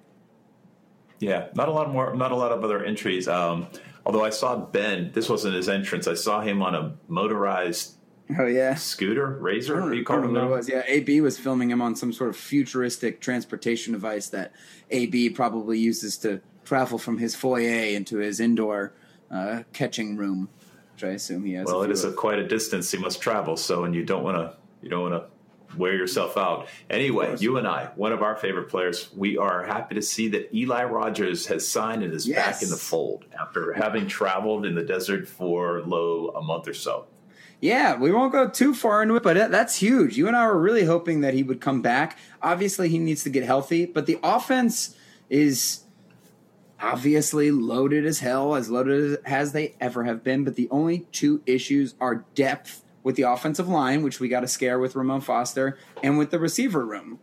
Yeah, 1.20 1.48
not 1.54 1.68
a 1.68 1.72
lot 1.72 1.92
more, 1.92 2.16
not 2.16 2.32
a 2.32 2.36
lot 2.36 2.52
of 2.52 2.64
other 2.64 2.84
entries. 2.84 3.28
Um, 3.28 3.68
although 4.06 4.24
I 4.24 4.32
saw 4.32 4.56
Ben, 4.58 5.12
this 5.14 5.30
wasn't 5.30 5.56
his 5.56 5.70
entrance. 5.70 6.08
I 6.08 6.16
saw 6.16 6.42
him 6.42 6.62
on 6.62 6.74
a 6.76 6.94
motorized 7.08 7.96
Oh 8.40 8.46
yeah. 8.46 8.76
scooter, 8.76 9.36
I 9.38 9.40
razor. 9.40 9.74
don't, 9.76 9.84
What 9.84 9.90
do 9.92 9.96
you 9.98 10.02
I 10.02 10.06
call 10.06 10.22
don't 10.22 10.34
know 10.34 10.46
what 10.48 10.54
it 10.54 10.58
was. 10.58 10.70
Yeah, 10.70 10.84
AB 10.88 11.20
was 11.22 11.38
filming 11.38 11.70
him 11.70 11.82
on 11.82 11.96
some 11.96 12.14
sort 12.14 12.30
of 12.30 12.38
futuristic 12.38 13.20
transportation 13.20 13.94
device 13.94 14.30
that 14.30 14.54
AB 14.90 15.32
probably 15.32 15.78
uses 15.80 16.18
to 16.20 16.42
travel 16.64 16.98
from 16.98 17.18
his 17.18 17.36
foyer 17.36 17.84
into 17.96 18.18
his 18.18 18.40
indoor 18.40 18.94
uh, 19.30 19.64
catching 19.74 20.16
room, 20.18 20.48
which 20.94 21.04
I 21.04 21.10
assume 21.10 21.44
he 21.46 21.54
has. 21.54 21.68
Well, 21.68 21.84
it 21.84 21.92
is 21.92 22.04
a, 22.06 22.12
quite 22.14 22.40
a 22.40 22.48
distance 22.48 22.90
he 22.90 22.98
must 22.98 23.22
travel. 23.22 23.58
So, 23.58 23.84
and 23.84 23.94
you 23.94 24.04
don't 24.06 24.24
want 24.24 24.38
to, 24.38 24.56
you 24.82 24.90
don't 24.90 25.02
want 25.12 25.14
to 25.14 25.30
wear 25.78 25.94
yourself 25.94 26.38
out. 26.38 26.68
Anyway, 26.90 27.36
you 27.40 27.58
and 27.58 27.68
I, 27.68 27.92
one 27.96 28.12
of 28.12 28.22
our 28.22 28.36
favorite 28.36 28.70
players, 28.70 29.10
we 29.16 29.38
are 29.38 29.64
happy 29.64 29.96
to 29.96 30.02
see 30.02 30.28
that 30.30 30.54
Eli 30.54 30.84
Rogers 30.84 31.46
has 31.48 31.68
signed 31.68 32.04
and 32.04 32.14
is 32.14 32.28
back 32.28 32.62
in 32.62 32.70
the 32.70 32.76
fold 32.76 33.26
after 33.40 33.74
having 33.74 34.08
traveled 34.08 34.66
in 34.66 34.76
the 34.76 34.84
desert 34.84 35.28
for 35.28 35.82
low 35.82 36.30
a 36.30 36.42
month 36.42 36.68
or 36.68 36.74
so. 36.74 37.08
Yeah, 37.60 37.96
we 37.96 38.12
won't 38.12 38.32
go 38.32 38.50
too 38.50 38.74
far 38.74 39.04
into 39.04 39.16
it, 39.16 39.24
but 39.24 39.52
that's 39.52 39.76
huge. 39.76 40.18
You 40.18 40.28
and 40.28 40.36
I 40.36 40.48
were 40.48 40.60
really 40.60 40.86
hoping 40.86 41.22
that 41.22 41.36
he 41.36 41.44
would 41.44 41.62
come 41.62 41.84
back. 41.84 42.18
Obviously, 42.42 42.90
he 42.90 42.98
needs 42.98 43.24
to 43.24 43.30
get 43.30 43.44
healthy, 43.44 43.86
but 43.86 44.08
the 44.08 44.20
offense 44.24 44.96
is 45.30 45.84
obviously 46.80 47.52
loaded 47.52 48.04
as 48.04 48.20
hell, 48.20 48.56
as 48.56 48.70
loaded 48.72 49.20
as 49.26 49.52
they 49.52 49.76
ever 49.80 50.06
have 50.06 50.24
been. 50.24 50.44
But 50.44 50.56
the 50.56 50.68
only 50.72 51.06
two 51.12 51.44
issues 51.46 51.94
are 52.02 52.26
depth 52.34 52.84
with 53.04 53.16
the 53.16 53.24
offensive 53.24 53.68
line, 53.68 54.04
which 54.04 54.20
we 54.20 54.28
got 54.28 54.44
a 54.44 54.48
scare 54.48 54.80
with 54.80 54.96
Ramon 54.96 55.22
Foster, 55.22 55.78
and 56.04 56.18
with 56.18 56.32
the 56.32 56.40
receiver 56.40 56.86
room. 56.86 57.20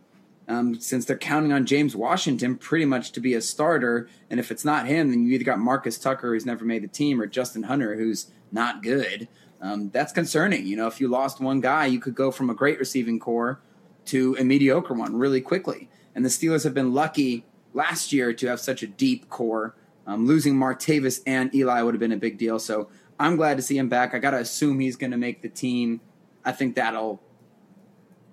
Um, 0.47 0.79
since 0.79 1.05
they're 1.05 1.17
counting 1.17 1.53
on 1.53 1.67
James 1.67 1.95
Washington 1.95 2.57
pretty 2.57 2.85
much 2.85 3.11
to 3.11 3.19
be 3.19 3.35
a 3.35 3.41
starter, 3.41 4.09
and 4.31 4.39
if 4.39 4.49
it's 4.49 4.65
not 4.65 4.87
him, 4.87 5.11
then 5.11 5.23
you 5.23 5.33
either 5.33 5.43
got 5.43 5.59
Marcus 5.59 5.99
Tucker, 5.99 6.33
who's 6.33 6.45
never 6.45 6.65
made 6.65 6.83
the 6.83 6.87
team, 6.87 7.21
or 7.21 7.27
Justin 7.27 7.63
Hunter, 7.63 7.95
who's 7.95 8.31
not 8.51 8.81
good. 8.81 9.27
Um, 9.61 9.89
that's 9.91 10.11
concerning. 10.11 10.65
You 10.65 10.77
know, 10.77 10.87
if 10.87 10.99
you 10.99 11.07
lost 11.07 11.39
one 11.39 11.61
guy, 11.61 11.85
you 11.85 11.99
could 11.99 12.15
go 12.15 12.31
from 12.31 12.49
a 12.49 12.55
great 12.55 12.79
receiving 12.79 13.19
core 13.19 13.61
to 14.05 14.35
a 14.39 14.43
mediocre 14.43 14.93
one 14.93 15.15
really 15.15 15.41
quickly. 15.41 15.89
And 16.15 16.25
the 16.25 16.29
Steelers 16.29 16.63
have 16.63 16.73
been 16.73 16.93
lucky 16.93 17.45
last 17.73 18.11
year 18.11 18.33
to 18.33 18.47
have 18.47 18.59
such 18.59 18.81
a 18.81 18.87
deep 18.87 19.29
core. 19.29 19.75
Um, 20.07 20.25
losing 20.25 20.55
Martavis 20.55 21.21
and 21.27 21.53
Eli 21.53 21.83
would 21.83 21.93
have 21.93 21.99
been 21.99 22.11
a 22.11 22.17
big 22.17 22.39
deal. 22.39 22.57
So 22.57 22.89
I'm 23.19 23.35
glad 23.35 23.57
to 23.57 23.63
see 23.63 23.77
him 23.77 23.89
back. 23.89 24.13
I 24.13 24.19
got 24.19 24.31
to 24.31 24.37
assume 24.37 24.79
he's 24.79 24.95
going 24.95 25.11
to 25.11 25.17
make 25.17 25.41
the 25.41 25.49
team. 25.49 26.01
I 26.45 26.51
think 26.53 26.75
that'll 26.75 27.21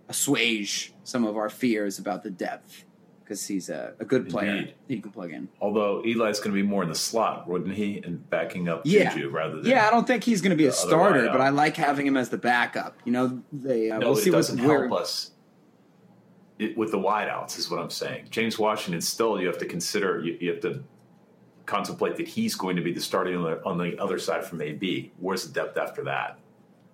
assuage 0.09 0.93
some 1.05 1.25
of 1.25 1.37
our 1.37 1.49
fears 1.51 1.99
about 1.99 2.23
the 2.23 2.31
depth 2.31 2.85
because 3.23 3.45
he's 3.47 3.69
a, 3.69 3.95
a 3.99 4.05
good 4.05 4.29
player 4.29 4.53
Indeed. 4.55 4.75
he 4.87 5.01
can 5.01 5.11
plug 5.11 5.33
in. 5.33 5.49
Although 5.61 6.01
Eli's 6.03 6.39
going 6.39 6.53
to 6.55 6.63
be 6.63 6.63
more 6.63 6.85
in 6.85 6.89
the 6.89 6.95
slot, 6.95 7.49
wouldn't 7.49 7.75
he? 7.75 8.01
And 8.05 8.29
backing 8.31 8.69
up 8.69 8.83
Yeah. 8.85 9.13
Juju 9.13 9.31
rather 9.31 9.57
than. 9.61 9.67
Yeah, 9.69 9.87
I 9.87 9.91
don't 9.91 10.07
think 10.07 10.23
he's 10.23 10.41
going 10.43 10.51
to 10.51 10.57
be 10.57 10.67
a 10.67 10.73
starter, 10.73 11.23
wideout. 11.23 11.33
but 11.33 11.41
I 11.41 11.49
like 11.49 11.77
having 11.77 12.07
him 12.07 12.17
as 12.17 12.29
the 12.29 12.39
backup. 12.39 12.97
You 13.05 13.11
know, 13.13 13.43
they 13.53 13.91
uh, 13.91 13.99
No, 13.99 14.11
we'll 14.11 14.19
it 14.19 14.23
see 14.23 14.31
doesn't 14.31 14.59
help 14.59 14.93
us 14.93 15.33
it, 16.61 16.79
with 16.79 16.93
the 16.93 16.99
wideouts, 16.99 17.59
is 17.59 17.69
what 17.69 17.81
I'm 17.81 17.91
saying. 17.91 18.29
James 18.31 18.61
Washington, 18.61 19.01
still, 19.01 19.41
you 19.41 19.49
have 19.49 19.59
to 19.59 19.67
consider, 19.67 20.21
you, 20.21 20.39
you 20.41 20.51
have 20.53 20.61
to 20.61 20.85
contemplate 21.67 22.17
that 22.17 22.29
he's 22.29 22.55
going 22.55 22.77
to 22.77 22.83
be 22.83 22.93
the 22.93 23.01
starting 23.01 23.37
on 23.37 23.43
the, 23.43 23.65
on 23.65 23.79
the 23.79 23.99
other 23.99 24.19
side 24.19 24.45
from 24.45 24.61
AB. 24.63 25.13
Where's 25.19 25.47
the 25.47 25.53
depth 25.53 25.77
after 25.77 26.05
that? 26.05 26.39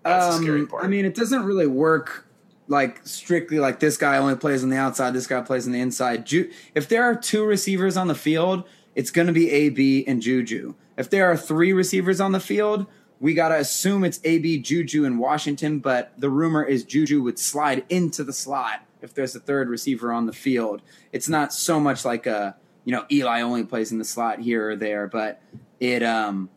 That's 0.04 0.36
the 0.36 0.42
scary 0.42 0.60
Um, 0.60 0.66
part. 0.66 0.84
I 0.84 0.88
mean, 0.88 1.04
it 1.04 1.14
doesn't 1.14 1.44
really 1.44 1.66
work 1.66 2.26
like 2.68 3.00
strictly 3.06 3.58
like 3.58 3.80
this 3.80 3.96
guy 3.96 4.16
only 4.16 4.34
plays 4.36 4.62
on 4.62 4.70
the 4.70 4.76
outside, 4.76 5.12
this 5.14 5.26
guy 5.26 5.40
plays 5.42 5.66
on 5.66 5.72
the 5.72 5.80
inside. 5.80 6.24
Ju- 6.26 6.50
if 6.74 6.88
there 6.88 7.04
are 7.04 7.14
two 7.14 7.44
receivers 7.44 7.96
on 7.96 8.08
the 8.08 8.14
field, 8.14 8.64
it's 8.94 9.10
going 9.10 9.26
to 9.26 9.32
be 9.32 9.50
AB 9.50 10.04
and 10.06 10.22
Juju. 10.22 10.74
If 10.96 11.10
there 11.10 11.30
are 11.30 11.36
three 11.36 11.72
receivers 11.72 12.20
on 12.20 12.32
the 12.32 12.40
field, 12.40 12.86
we 13.20 13.34
got 13.34 13.48
to 13.50 13.56
assume 13.58 14.04
it's 14.04 14.20
AB, 14.24 14.58
Juju, 14.58 15.04
and 15.04 15.18
Washington, 15.18 15.78
but 15.78 16.12
the 16.18 16.28
rumor 16.30 16.64
is 16.64 16.82
Juju 16.84 17.22
would 17.22 17.38
slide 17.38 17.84
into 17.88 18.24
the 18.24 18.32
slot 18.32 18.84
if 19.00 19.14
there's 19.14 19.34
a 19.36 19.40
third 19.40 19.68
receiver 19.68 20.12
on 20.12 20.26
the 20.26 20.32
field. 20.32 20.82
It's 21.12 21.28
not 21.28 21.52
so 21.52 21.78
much 21.78 22.04
like 22.04 22.26
a, 22.26 22.56
you 22.84 22.92
know, 22.92 23.04
Eli 23.10 23.42
only 23.42 23.64
plays 23.64 23.92
in 23.92 23.98
the 23.98 24.04
slot 24.04 24.40
here 24.40 24.70
or 24.70 24.76
there, 24.76 25.06
but 25.06 25.40
it, 25.80 26.02
um, 26.02 26.50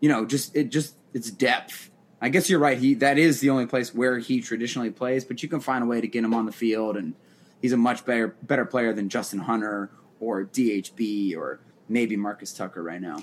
you 0.00 0.08
know, 0.08 0.24
just 0.24 0.54
it 0.54 0.70
just 0.70 0.94
it's 1.12 1.30
depth. 1.30 1.90
I 2.20 2.28
guess 2.28 2.48
you're 2.48 2.58
right. 2.58 2.78
He 2.78 2.94
that 2.94 3.18
is 3.18 3.40
the 3.40 3.50
only 3.50 3.66
place 3.66 3.94
where 3.94 4.18
he 4.18 4.40
traditionally 4.40 4.90
plays, 4.90 5.24
but 5.24 5.42
you 5.42 5.48
can 5.48 5.60
find 5.60 5.84
a 5.84 5.86
way 5.86 6.00
to 6.00 6.08
get 6.08 6.24
him 6.24 6.34
on 6.34 6.46
the 6.46 6.52
field, 6.52 6.96
and 6.96 7.14
he's 7.62 7.72
a 7.72 7.76
much 7.76 8.04
better 8.04 8.36
better 8.42 8.64
player 8.64 8.92
than 8.92 9.08
Justin 9.08 9.40
Hunter 9.40 9.90
or 10.20 10.44
DHB 10.44 11.36
or 11.36 11.60
maybe 11.88 12.16
Marcus 12.16 12.52
Tucker 12.52 12.82
right 12.82 13.00
now. 13.00 13.18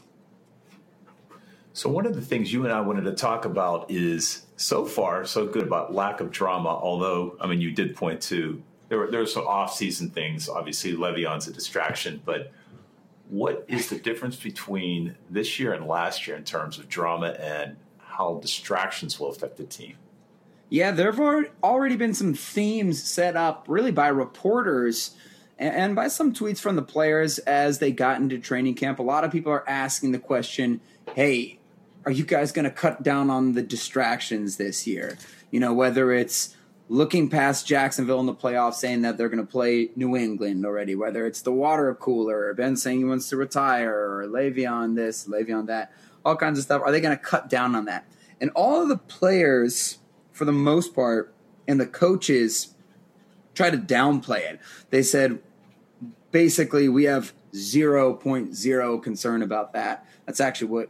So 1.74 1.90
one 1.90 2.06
of 2.06 2.16
the 2.16 2.22
things 2.22 2.52
you 2.52 2.64
and 2.66 2.74
I 2.74 2.82
wanted 2.82 3.04
to 3.04 3.14
talk 3.14 3.46
about 3.46 3.90
is 3.90 4.46
so 4.58 4.86
far 4.86 5.26
so 5.26 5.48
good 5.48 5.64
about 5.64 5.94
lack 5.94 6.20
of 6.20 6.30
drama. 6.30 6.70
Although 6.70 7.38
I 7.40 7.48
mean, 7.48 7.62
you 7.62 7.72
did 7.72 7.96
point 7.96 8.22
to 8.24 8.62
there 8.92 9.00
were 9.00 9.10
there 9.10 9.22
were 9.22 9.26
some 9.26 9.48
off 9.48 9.74
season 9.74 10.10
things. 10.10 10.50
Obviously, 10.50 10.92
Le'Veon's 10.92 11.48
a 11.48 11.54
distraction, 11.54 12.22
but 12.26 12.52
what 13.30 13.64
is 13.70 13.88
the 13.88 13.98
difference 13.98 14.36
between 14.36 15.16
this 15.30 15.62
year 15.62 15.72
and 15.72 15.88
last 15.88 16.28
year 16.28 16.36
in 16.36 16.44
terms 16.44 16.78
of 16.78 16.90
drama 16.90 17.30
and 17.40 17.78
how 18.00 18.38
distractions 18.42 19.18
will 19.18 19.30
affect 19.30 19.56
the 19.56 19.64
team? 19.64 19.96
Yeah, 20.68 20.92
there 20.92 21.10
have 21.10 21.46
already 21.64 21.96
been 21.96 22.14
some 22.14 22.34
themes 22.34 23.02
set 23.02 23.38
up, 23.38 23.64
really 23.70 23.94
by 23.94 24.10
reporters 24.10 25.12
and, 25.58 25.96
by 25.96 26.10
some 26.10 26.34
tweets 26.34 26.60
from 26.60 26.76
the 26.76 26.82
players 26.82 27.40
as 27.40 27.80
they 27.80 27.94
got 27.94 28.20
into 28.20 28.40
training 28.40 28.76
camp. 28.76 29.00
A 29.00 29.04
lot 29.04 29.24
of 29.24 29.32
people 29.32 29.54
are 29.54 29.68
asking 29.70 30.12
the 30.12 30.20
question, 30.20 30.82
"Hey, 31.16 31.60
are 32.06 32.12
you 32.12 32.26
guys 32.26 32.52
going 32.52 32.66
to 32.66 32.72
cut 32.72 33.04
down 33.04 33.30
on 33.30 33.54
the 33.54 33.62
distractions 33.62 34.58
this 34.58 34.86
year? 34.86 35.18
You 35.50 35.62
know, 35.62 35.72
whether 35.72 36.12
it's 36.12 36.58
looking 36.92 37.30
past 37.30 37.66
Jacksonville 37.66 38.20
in 38.20 38.26
the 38.26 38.36
playoffs, 38.36 38.74
saying 38.74 39.04
that 39.04 39.18
they're 39.18 39.30
going 39.30 39.44
to 39.44 39.50
play 39.50 39.92
New 39.96 40.18
England 40.18 40.66
already, 40.66 40.94
whether 40.94 41.26
it's 41.26 41.42
the 41.42 41.52
water 41.52 41.96
cooler, 41.96 42.48
or 42.48 42.54
Ben 42.54 42.76
saying 42.76 42.98
he 42.98 43.06
wants 43.06 43.30
to 43.30 43.38
retire, 43.38 43.94
or 43.94 44.28
Le'Veon 44.28 44.98
this, 44.98 45.26
Le'Veon 45.26 45.68
that, 45.68 45.94
all 46.26 46.36
kinds 46.36 46.60
of 46.60 46.66
stuff. 46.66 46.82
Are 46.82 46.92
they 46.92 47.00
going 47.00 47.18
to 47.18 47.24
cut 47.24 47.50
down 47.50 47.76
on 47.76 47.86
that? 47.86 48.06
And 48.42 48.52
all 48.56 48.82
of 48.82 48.90
the 48.90 48.98
players, 48.98 50.00
for 50.34 50.44
the 50.44 50.52
most 50.52 50.94
part, 50.94 51.34
and 51.66 51.80
the 51.80 51.88
coaches 51.88 52.76
try 53.54 53.70
to 53.70 53.78
downplay 53.78 54.40
it. 54.40 54.60
They 54.90 55.02
said 55.02 55.40
basically 56.32 56.90
we 56.90 57.06
have 57.06 57.32
0.0 57.54 59.02
concern 59.02 59.42
about 59.42 59.72
that. 59.72 60.06
That's 60.26 60.42
actually 60.42 60.68
what 60.68 60.90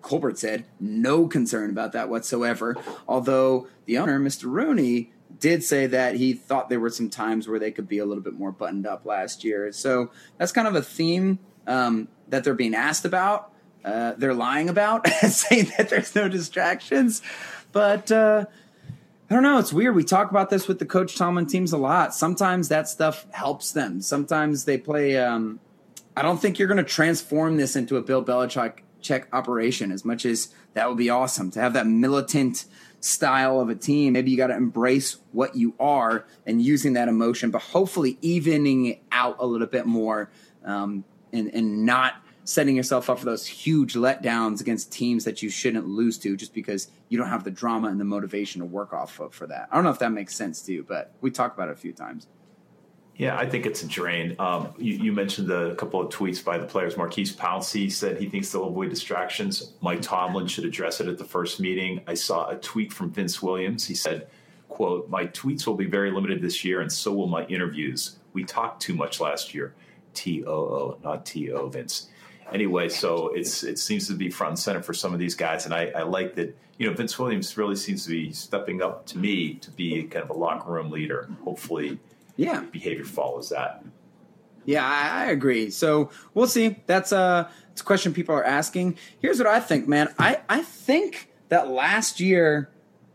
Colbert 0.00 0.38
said. 0.38 0.64
No 0.80 1.26
concern 1.26 1.68
about 1.68 1.92
that 1.92 2.08
whatsoever. 2.08 2.74
Although 3.06 3.68
the 3.84 3.98
owner, 3.98 4.18
Mr. 4.18 4.44
Rooney, 4.44 5.12
did 5.38 5.62
say 5.62 5.86
that 5.86 6.16
he 6.16 6.32
thought 6.32 6.68
there 6.68 6.80
were 6.80 6.90
some 6.90 7.10
times 7.10 7.48
where 7.48 7.58
they 7.58 7.70
could 7.70 7.88
be 7.88 7.98
a 7.98 8.04
little 8.04 8.22
bit 8.22 8.34
more 8.34 8.52
buttoned 8.52 8.86
up 8.86 9.04
last 9.04 9.44
year. 9.44 9.72
So 9.72 10.10
that's 10.38 10.52
kind 10.52 10.68
of 10.68 10.74
a 10.74 10.82
theme 10.82 11.38
um, 11.66 12.08
that 12.28 12.44
they're 12.44 12.54
being 12.54 12.74
asked 12.74 13.04
about. 13.04 13.52
Uh, 13.84 14.14
they're 14.16 14.34
lying 14.34 14.68
about, 14.68 15.06
saying 15.28 15.70
that 15.76 15.88
there's 15.88 16.14
no 16.14 16.28
distractions. 16.28 17.22
But 17.72 18.10
uh, 18.10 18.46
I 19.30 19.34
don't 19.34 19.42
know. 19.42 19.58
It's 19.58 19.72
weird. 19.72 19.94
We 19.94 20.04
talk 20.04 20.30
about 20.30 20.50
this 20.50 20.68
with 20.68 20.78
the 20.78 20.86
Coach 20.86 21.16
Tomlin 21.16 21.46
teams 21.46 21.72
a 21.72 21.78
lot. 21.78 22.14
Sometimes 22.14 22.68
that 22.68 22.88
stuff 22.88 23.26
helps 23.30 23.72
them. 23.72 24.00
Sometimes 24.00 24.64
they 24.64 24.78
play. 24.78 25.18
Um, 25.18 25.60
I 26.16 26.22
don't 26.22 26.40
think 26.40 26.58
you're 26.58 26.68
going 26.68 26.78
to 26.78 26.84
transform 26.84 27.56
this 27.56 27.76
into 27.76 27.96
a 27.96 28.02
Bill 28.02 28.24
Belichick 28.24 28.78
check 29.00 29.28
operation 29.32 29.92
as 29.92 30.04
much 30.04 30.24
as 30.24 30.48
that 30.74 30.88
would 30.88 30.98
be 30.98 31.10
awesome 31.10 31.50
to 31.52 31.60
have 31.60 31.74
that 31.74 31.86
militant 31.86 32.64
style 33.06 33.60
of 33.60 33.68
a 33.68 33.74
team. 33.74 34.14
Maybe 34.14 34.30
you 34.30 34.36
got 34.36 34.48
to 34.48 34.56
embrace 34.56 35.18
what 35.32 35.54
you 35.54 35.74
are 35.78 36.26
and 36.44 36.60
using 36.60 36.94
that 36.94 37.08
emotion, 37.08 37.50
but 37.50 37.62
hopefully 37.62 38.18
evening 38.20 38.86
it 38.86 39.02
out 39.12 39.36
a 39.38 39.46
little 39.46 39.66
bit 39.66 39.86
more 39.86 40.30
um, 40.64 41.04
and, 41.32 41.52
and 41.54 41.86
not 41.86 42.14
setting 42.44 42.76
yourself 42.76 43.10
up 43.10 43.18
for 43.18 43.24
those 43.24 43.46
huge 43.46 43.94
letdowns 43.94 44.60
against 44.60 44.92
teams 44.92 45.24
that 45.24 45.42
you 45.42 45.50
shouldn't 45.50 45.86
lose 45.86 46.18
to 46.18 46.36
just 46.36 46.54
because 46.54 46.88
you 47.08 47.18
don't 47.18 47.28
have 47.28 47.44
the 47.44 47.50
drama 47.50 47.88
and 47.88 48.00
the 48.00 48.04
motivation 48.04 48.60
to 48.60 48.64
work 48.64 48.92
off 48.92 49.20
of 49.20 49.34
for 49.34 49.46
that. 49.46 49.68
I 49.70 49.74
don't 49.74 49.84
know 49.84 49.90
if 49.90 49.98
that 49.98 50.12
makes 50.12 50.34
sense 50.34 50.62
to 50.62 50.72
you, 50.72 50.84
but 50.86 51.12
we 51.20 51.30
talked 51.30 51.56
about 51.56 51.68
it 51.68 51.72
a 51.72 51.76
few 51.76 51.92
times. 51.92 52.28
Yeah, 53.18 53.36
I 53.36 53.48
think 53.48 53.64
it's 53.64 53.82
a 53.82 53.88
drain. 53.88 54.36
Um, 54.38 54.74
you, 54.76 54.94
you 54.94 55.12
mentioned 55.12 55.50
a 55.50 55.74
couple 55.76 56.00
of 56.00 56.12
tweets 56.12 56.44
by 56.44 56.58
the 56.58 56.66
players. 56.66 56.98
Maurkice 56.98 57.32
Pouncey 57.32 57.90
said 57.90 58.20
he 58.20 58.28
thinks 58.28 58.52
they'll 58.52 58.66
avoid 58.66 58.90
distractions. 58.90 59.72
Mike 59.80 60.02
Tomlin 60.02 60.46
should 60.46 60.66
address 60.66 61.00
it 61.00 61.08
at 61.08 61.16
the 61.16 61.24
first 61.24 61.58
meeting. 61.58 62.02
I 62.06 62.14
saw 62.14 62.48
a 62.50 62.56
tweet 62.56 62.92
from 62.92 63.10
Vince 63.10 63.40
Williams. 63.40 63.86
He 63.86 63.94
said, 63.94 64.28
quote, 64.68 65.08
my 65.08 65.26
tweets 65.28 65.66
will 65.66 65.76
be 65.76 65.86
very 65.86 66.10
limited 66.10 66.42
this 66.42 66.62
year, 66.62 66.82
and 66.82 66.92
so 66.92 67.12
will 67.14 67.26
my 67.26 67.46
interviews. 67.46 68.18
We 68.34 68.44
talked 68.44 68.82
too 68.82 68.94
much 68.94 69.18
last 69.18 69.54
year. 69.54 69.74
T-O-O, 70.12 70.98
not 71.02 71.24
T-O, 71.24 71.68
Vince. 71.68 72.08
Anyway, 72.52 72.88
so 72.88 73.28
it's 73.28 73.64
it 73.64 73.78
seems 73.78 74.06
to 74.06 74.14
be 74.14 74.30
front 74.30 74.50
and 74.50 74.58
center 74.58 74.82
for 74.82 74.94
some 74.94 75.12
of 75.12 75.18
these 75.18 75.34
guys, 75.34 75.64
and 75.64 75.74
I, 75.74 75.90
I 75.96 76.02
like 76.02 76.34
that. 76.36 76.56
You 76.78 76.86
know, 76.86 76.92
Vince 76.92 77.18
Williams 77.18 77.56
really 77.56 77.74
seems 77.74 78.04
to 78.04 78.10
be 78.10 78.30
stepping 78.32 78.82
up 78.82 79.06
to 79.06 79.18
me 79.18 79.54
to 79.54 79.70
be 79.70 80.02
kind 80.04 80.22
of 80.22 80.30
a 80.30 80.38
locker 80.38 80.70
room 80.70 80.90
leader. 80.90 81.28
Hopefully, 81.42 81.98
Yeah. 82.36 82.60
behavior 82.60 83.04
follows 83.04 83.50
that. 83.50 83.84
Yeah, 84.64 84.84
I, 84.84 85.24
I 85.24 85.30
agree. 85.30 85.70
So 85.70 86.10
we'll 86.34 86.48
see. 86.48 86.82
That's 86.86 87.12
a, 87.12 87.50
it's 87.70 87.80
a 87.80 87.84
question 87.84 88.12
people 88.12 88.34
are 88.34 88.44
asking. 88.44 88.98
Here's 89.20 89.38
what 89.38 89.46
I 89.46 89.60
think, 89.60 89.86
man. 89.86 90.12
I, 90.18 90.40
I 90.48 90.62
think 90.62 91.30
that 91.48 91.68
last 91.68 92.20
year, 92.20 92.70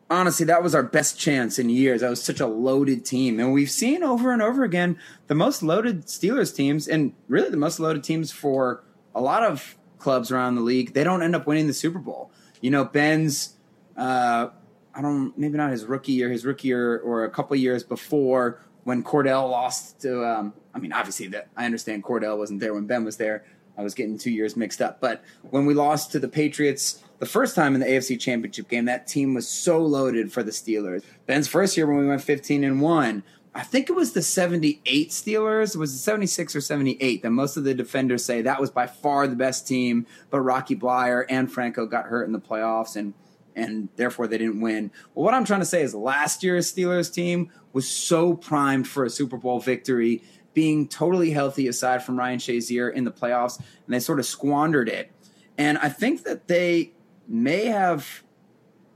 honestly, 0.10 0.46
that 0.46 0.64
was 0.64 0.74
our 0.74 0.84
best 0.84 1.20
chance 1.20 1.60
in 1.60 1.70
years. 1.70 2.02
That 2.02 2.10
was 2.10 2.24
such 2.24 2.40
a 2.40 2.48
loaded 2.48 3.06
team. 3.06 3.40
And 3.40 3.52
we've 3.54 3.70
seen 3.70 4.02
over 4.02 4.32
and 4.32 4.42
over 4.42 4.64
again 4.64 4.98
the 5.28 5.36
most 5.36 5.62
loaded 5.62 6.06
Steelers 6.06 6.56
teams 6.56 6.88
and 6.88 7.14
really 7.28 7.50
the 7.50 7.58
most 7.58 7.80
loaded 7.80 8.04
teams 8.04 8.32
for 8.32 8.84
a 9.14 9.22
lot 9.22 9.44
of 9.44 9.78
clubs 10.00 10.32
around 10.32 10.56
the 10.56 10.62
league. 10.62 10.94
They 10.94 11.04
don't 11.04 11.22
end 11.22 11.36
up 11.36 11.46
winning 11.46 11.68
the 11.68 11.74
Super 11.74 12.00
Bowl. 12.00 12.32
You 12.62 12.72
know, 12.72 12.86
Ben's, 12.86 13.56
uh, 13.98 14.48
I 14.94 15.02
don't, 15.02 15.38
maybe 15.38 15.58
not 15.58 15.72
his 15.72 15.86
rookie 15.86 16.14
year, 16.14 16.30
his 16.30 16.46
rookie 16.46 16.70
year 16.70 17.00
or 17.00 17.24
a 17.26 17.30
couple 17.30 17.56
years 17.58 17.84
before 17.84 18.62
when 18.84 19.04
Kordell 19.04 19.50
lost 19.50 20.02
to, 20.02 20.26
um, 20.26 20.54
I 20.74 20.80
mean, 20.80 20.94
obviously 20.94 21.28
that 21.28 21.50
I 21.56 21.66
understand 21.66 22.04
Kordell 22.04 22.38
wasn't 22.38 22.60
there 22.60 22.74
when 22.74 22.88
Ben 22.88 23.04
was 23.06 23.18
there. 23.18 23.46
I 23.78 23.84
was 23.84 23.94
getting 23.94 24.18
two 24.18 24.32
years 24.32 24.56
mixed 24.56 24.82
up. 24.82 25.00
But 25.00 25.24
when 25.50 25.66
we 25.66 25.74
lost 25.74 26.12
to 26.12 26.20
the 26.20 26.28
Patriots 26.28 27.04
the 27.20 27.26
first 27.26 27.56
time 27.56 27.74
in 27.74 27.80
the 27.80 27.88
AFC 27.88 28.20
Championship 28.20 28.68
game, 28.68 28.86
that 28.86 29.08
team 29.08 29.34
was 29.34 29.48
so 29.48 29.80
loaded 29.80 30.32
for 30.32 30.44
the 30.44 30.52
Steelers. 30.52 31.04
Ben's 31.26 31.48
first 31.48 31.78
year 31.78 31.88
when 31.88 31.98
we 31.98 32.08
went 32.08 32.22
15 32.22 32.64
and 32.64 32.82
1, 32.82 33.24
I 33.54 33.64
think 33.64 33.90
it 33.90 33.94
was 33.94 34.14
the 34.14 34.22
78 34.22 35.10
Steelers. 35.10 35.76
It 35.76 35.78
was 35.78 35.92
the 35.92 36.00
76 36.00 36.56
or 36.56 36.62
78 36.62 37.22
that 37.22 37.32
most 37.32 37.58
of 37.58 37.64
the 37.64 37.74
defenders 37.74 38.24
say 38.24 38.42
that 38.42 38.62
was 38.62 38.72
by 38.72 38.88
far 38.88 39.28
the 39.28 39.36
best 39.36 39.68
team, 39.68 40.08
but 40.30 40.40
Rocky 40.40 40.76
Bleier 40.76 41.26
and 41.30 41.52
Franco 41.52 41.86
got 41.86 42.06
hurt 42.06 42.24
in 42.24 42.32
the 42.32 42.40
playoffs 42.40 42.96
and 42.96 43.14
and 43.56 43.90
therefore 43.96 44.28
they 44.28 44.38
didn't 44.38 44.62
win. 44.62 44.92
Well, 45.14 45.26
what 45.26 45.34
I'm 45.34 45.46
trying 45.46 45.60
to 45.60 45.66
say 45.66 45.82
is 45.82 45.94
last 45.94 46.44
year's 46.44 46.74
Steelers 46.74 47.14
team 47.14 47.52
was 47.74 47.88
so 47.88 48.34
primed 48.34 48.88
for 48.88 49.06
a 49.06 49.10
Super 49.10 49.38
Bowl 49.38 49.60
victory, 49.60 50.24
being 50.54 50.88
totally 50.88 51.32
healthy 51.32 51.68
aside 51.68 52.04
from 52.04 52.18
Ryan 52.18 52.40
Shazier 52.40 52.94
in 52.94 53.04
the 53.04 53.12
playoffs, 53.12 53.58
and 53.58 53.94
they 53.94 54.00
sort 54.00 54.20
of 54.20 54.26
squandered 54.26 54.90
it. 54.90 55.12
And 55.58 55.78
I 55.78 55.90
think 55.90 56.24
that 56.24 56.48
they 56.48 56.94
may 57.28 57.66
have 57.66 58.24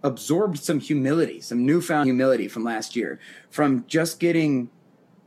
absorbed 0.03 0.59
some 0.59 0.79
humility, 0.79 1.41
some 1.41 1.65
newfound 1.65 2.07
humility 2.07 2.47
from 2.47 2.63
last 2.63 2.95
year, 2.95 3.19
from 3.49 3.85
just 3.87 4.19
getting 4.19 4.69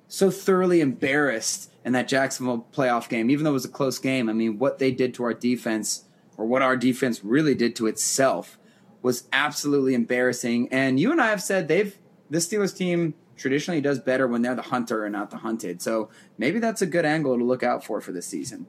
so 0.07 0.31
thoroughly 0.31 0.81
embarrassed 0.81 1.71
in 1.85 1.93
that 1.93 2.09
Jacksonville 2.09 2.67
playoff 2.73 3.09
game, 3.09 3.31
even 3.31 3.45
though 3.45 3.51
it 3.51 3.55
was 3.55 3.65
a 3.65 3.71
close 3.71 3.99
game. 3.99 4.29
I 4.29 4.33
mean, 4.33 4.59
what 4.59 4.79
they 4.79 4.91
did 4.91 5.15
to 5.15 5.25
our 5.25 5.35
defense, 5.35 6.05
or 6.37 6.47
what 6.47 6.63
our 6.63 6.77
defense 6.77 7.25
really 7.25 7.55
did 7.55 7.75
to 7.77 7.87
itself, 7.87 8.59
was 9.03 9.29
absolutely 9.33 9.95
embarrassing. 9.95 10.69
And 10.71 10.99
you 10.99 11.13
and 11.13 11.21
I 11.21 11.29
have 11.29 11.43
said 11.43 11.69
they've 11.69 11.97
this 12.31 12.49
Steelers 12.49 12.77
team 12.77 13.15
traditionally 13.37 13.81
does 13.81 13.99
better 14.01 14.27
when 14.27 14.43
they're 14.43 14.55
the 14.55 14.63
hunter 14.63 15.05
and 15.05 15.13
not 15.13 15.31
the 15.31 15.39
hunted. 15.39 15.81
So 15.81 16.11
maybe 16.37 16.59
that's 16.59 16.83
a 16.83 16.87
good 16.87 17.05
angle 17.05 17.39
to 17.39 17.45
look 17.45 17.63
out 17.63 17.85
for 17.85 18.01
for 18.01 18.13
this 18.13 18.27
season. 18.27 18.67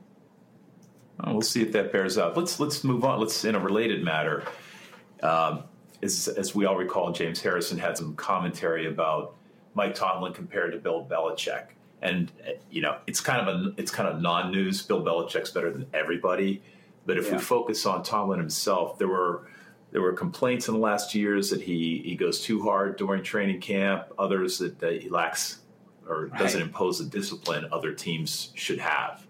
Well, 1.24 1.34
we'll 1.34 1.42
see 1.42 1.62
if 1.62 1.72
that 1.74 1.92
bears 1.92 2.18
out. 2.18 2.38
Let's 2.38 2.60
let's 2.60 2.84
move 2.84 3.04
on. 3.04 3.20
Let's 3.20 3.44
in 3.44 3.56
a 3.56 3.60
related 3.60 4.04
matter. 4.04 4.44
Um, 5.22 5.64
as, 6.02 6.30
as 6.30 6.56
we 6.56 6.66
all 6.66 6.78
recall, 6.78 7.12
James 7.12 7.42
Harrison 7.42 7.78
had 7.78 7.98
some 7.98 8.16
commentary 8.16 8.88
about 8.88 9.36
Mike 9.74 9.96
Tomlin 9.96 10.32
compared 10.32 10.72
to 10.72 10.78
Bill 10.78 11.06
Belichick, 11.10 11.66
and 12.02 12.32
you 12.72 12.82
know 12.82 13.00
it's 13.06 13.20
kind 13.20 13.48
of 13.48 13.54
a 13.54 13.74
it's 13.78 13.92
kind 13.92 14.08
of 14.08 14.22
non-news. 14.22 14.84
Bill 14.84 15.04
Belichick's 15.04 15.52
better 15.52 15.72
than 15.72 15.88
everybody, 15.94 16.62
but 17.06 17.18
if 17.18 17.28
Yeah. 17.28 17.34
we 17.34 17.40
focus 17.40 17.86
on 17.86 18.04
Tomlin 18.04 18.40
himself, 18.40 18.98
there 18.98 19.10
were 19.10 19.48
there 19.92 20.02
were 20.02 20.14
complaints 20.14 20.68
in 20.68 20.74
the 20.76 20.80
last 20.80 21.16
years 21.16 21.50
that 21.50 21.62
he 21.62 22.02
he 22.06 22.16
goes 22.16 22.42
too 22.42 22.62
hard 22.62 22.98
during 22.98 23.24
training 23.24 23.62
camp. 23.62 24.14
Others 24.18 24.60
that, 24.60 24.80
that 24.80 25.02
he 25.02 25.10
lacks 25.10 25.60
or 26.08 26.28
doesn't 26.38 26.62
impose 26.62 27.00
the 27.00 27.06
discipline 27.06 27.68
other 27.72 27.94
teams 27.94 28.52
should 28.56 28.80
have. 28.80 29.26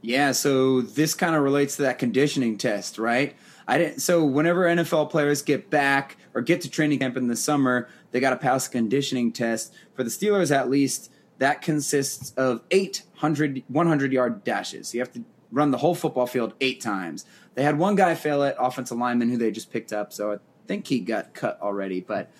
Yeah, 0.00 0.32
so 0.32 0.80
this 0.80 1.14
kind 1.14 1.36
of 1.36 1.42
relates 1.42 1.76
to 1.76 1.82
that 1.82 1.98
conditioning 1.98 2.58
test, 2.58 2.98
right? 2.98 3.36
I 3.68 3.78
didn't. 3.78 4.00
So 4.00 4.24
whenever 4.24 4.64
NFL 4.64 5.10
players 5.10 5.42
get 5.42 5.70
back 5.70 6.16
or 6.34 6.42
get 6.42 6.60
to 6.62 6.70
training 6.70 6.98
camp 6.98 7.16
in 7.16 7.28
the 7.28 7.36
summer, 7.36 7.88
they 8.10 8.18
got 8.18 8.30
to 8.30 8.36
pass 8.36 8.66
a 8.66 8.70
conditioning 8.70 9.32
test. 9.32 9.72
For 9.94 10.02
the 10.02 10.10
Steelers, 10.10 10.54
at 10.54 10.68
least, 10.68 11.12
that 11.38 11.62
consists 11.62 12.32
of 12.32 12.62
800 12.70 13.62
100 13.68 14.12
yard 14.12 14.44
dashes. 14.44 14.92
You 14.92 15.00
have 15.00 15.12
to 15.12 15.24
run 15.52 15.70
the 15.70 15.78
whole 15.78 15.94
football 15.94 16.26
field 16.26 16.54
eight 16.60 16.80
times. 16.80 17.24
They 17.54 17.62
had 17.62 17.78
one 17.78 17.94
guy 17.94 18.14
fail 18.14 18.42
it, 18.42 18.56
offensive 18.58 18.98
lineman 18.98 19.30
who 19.30 19.36
they 19.36 19.50
just 19.50 19.70
picked 19.70 19.92
up, 19.92 20.12
so 20.12 20.32
I 20.32 20.38
think 20.66 20.86
he 20.88 20.98
got 21.00 21.34
cut 21.34 21.60
already. 21.60 22.00
But 22.00 22.32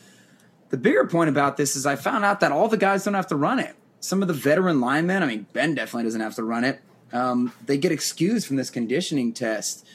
the 0.71 0.79
bigger 0.79 1.07
point 1.07 1.29
about 1.29 1.57
this 1.57 1.77
is 1.77 1.85
I 1.85 1.97
found 1.97 2.25
out 2.25 2.41
that 2.41 2.51
all 2.51 2.69
the 2.69 2.79
guys 2.79 3.05
don't 3.05 3.15
have 3.15 3.27
to 3.29 3.37
run 3.37 3.59
it. 3.59 3.77
Some 4.01 4.23
of 4.23 4.29
the 4.29 4.35
veteran 4.35 4.81
linemen, 4.81 5.23
I 5.23 5.27
mean, 5.27 5.47
Ben 5.53 5.75
definitely 5.75 6.05
doesn't 6.05 6.21
have 6.21 6.35
to 6.37 6.43
run 6.43 6.65
it. 6.65 6.81
Um, 7.13 7.53
they 7.67 7.77
get 7.77 7.93
excused 7.93 8.47
from 8.47 8.57
this 8.57 8.71
conditioning 8.71 9.33
test. 9.33 9.87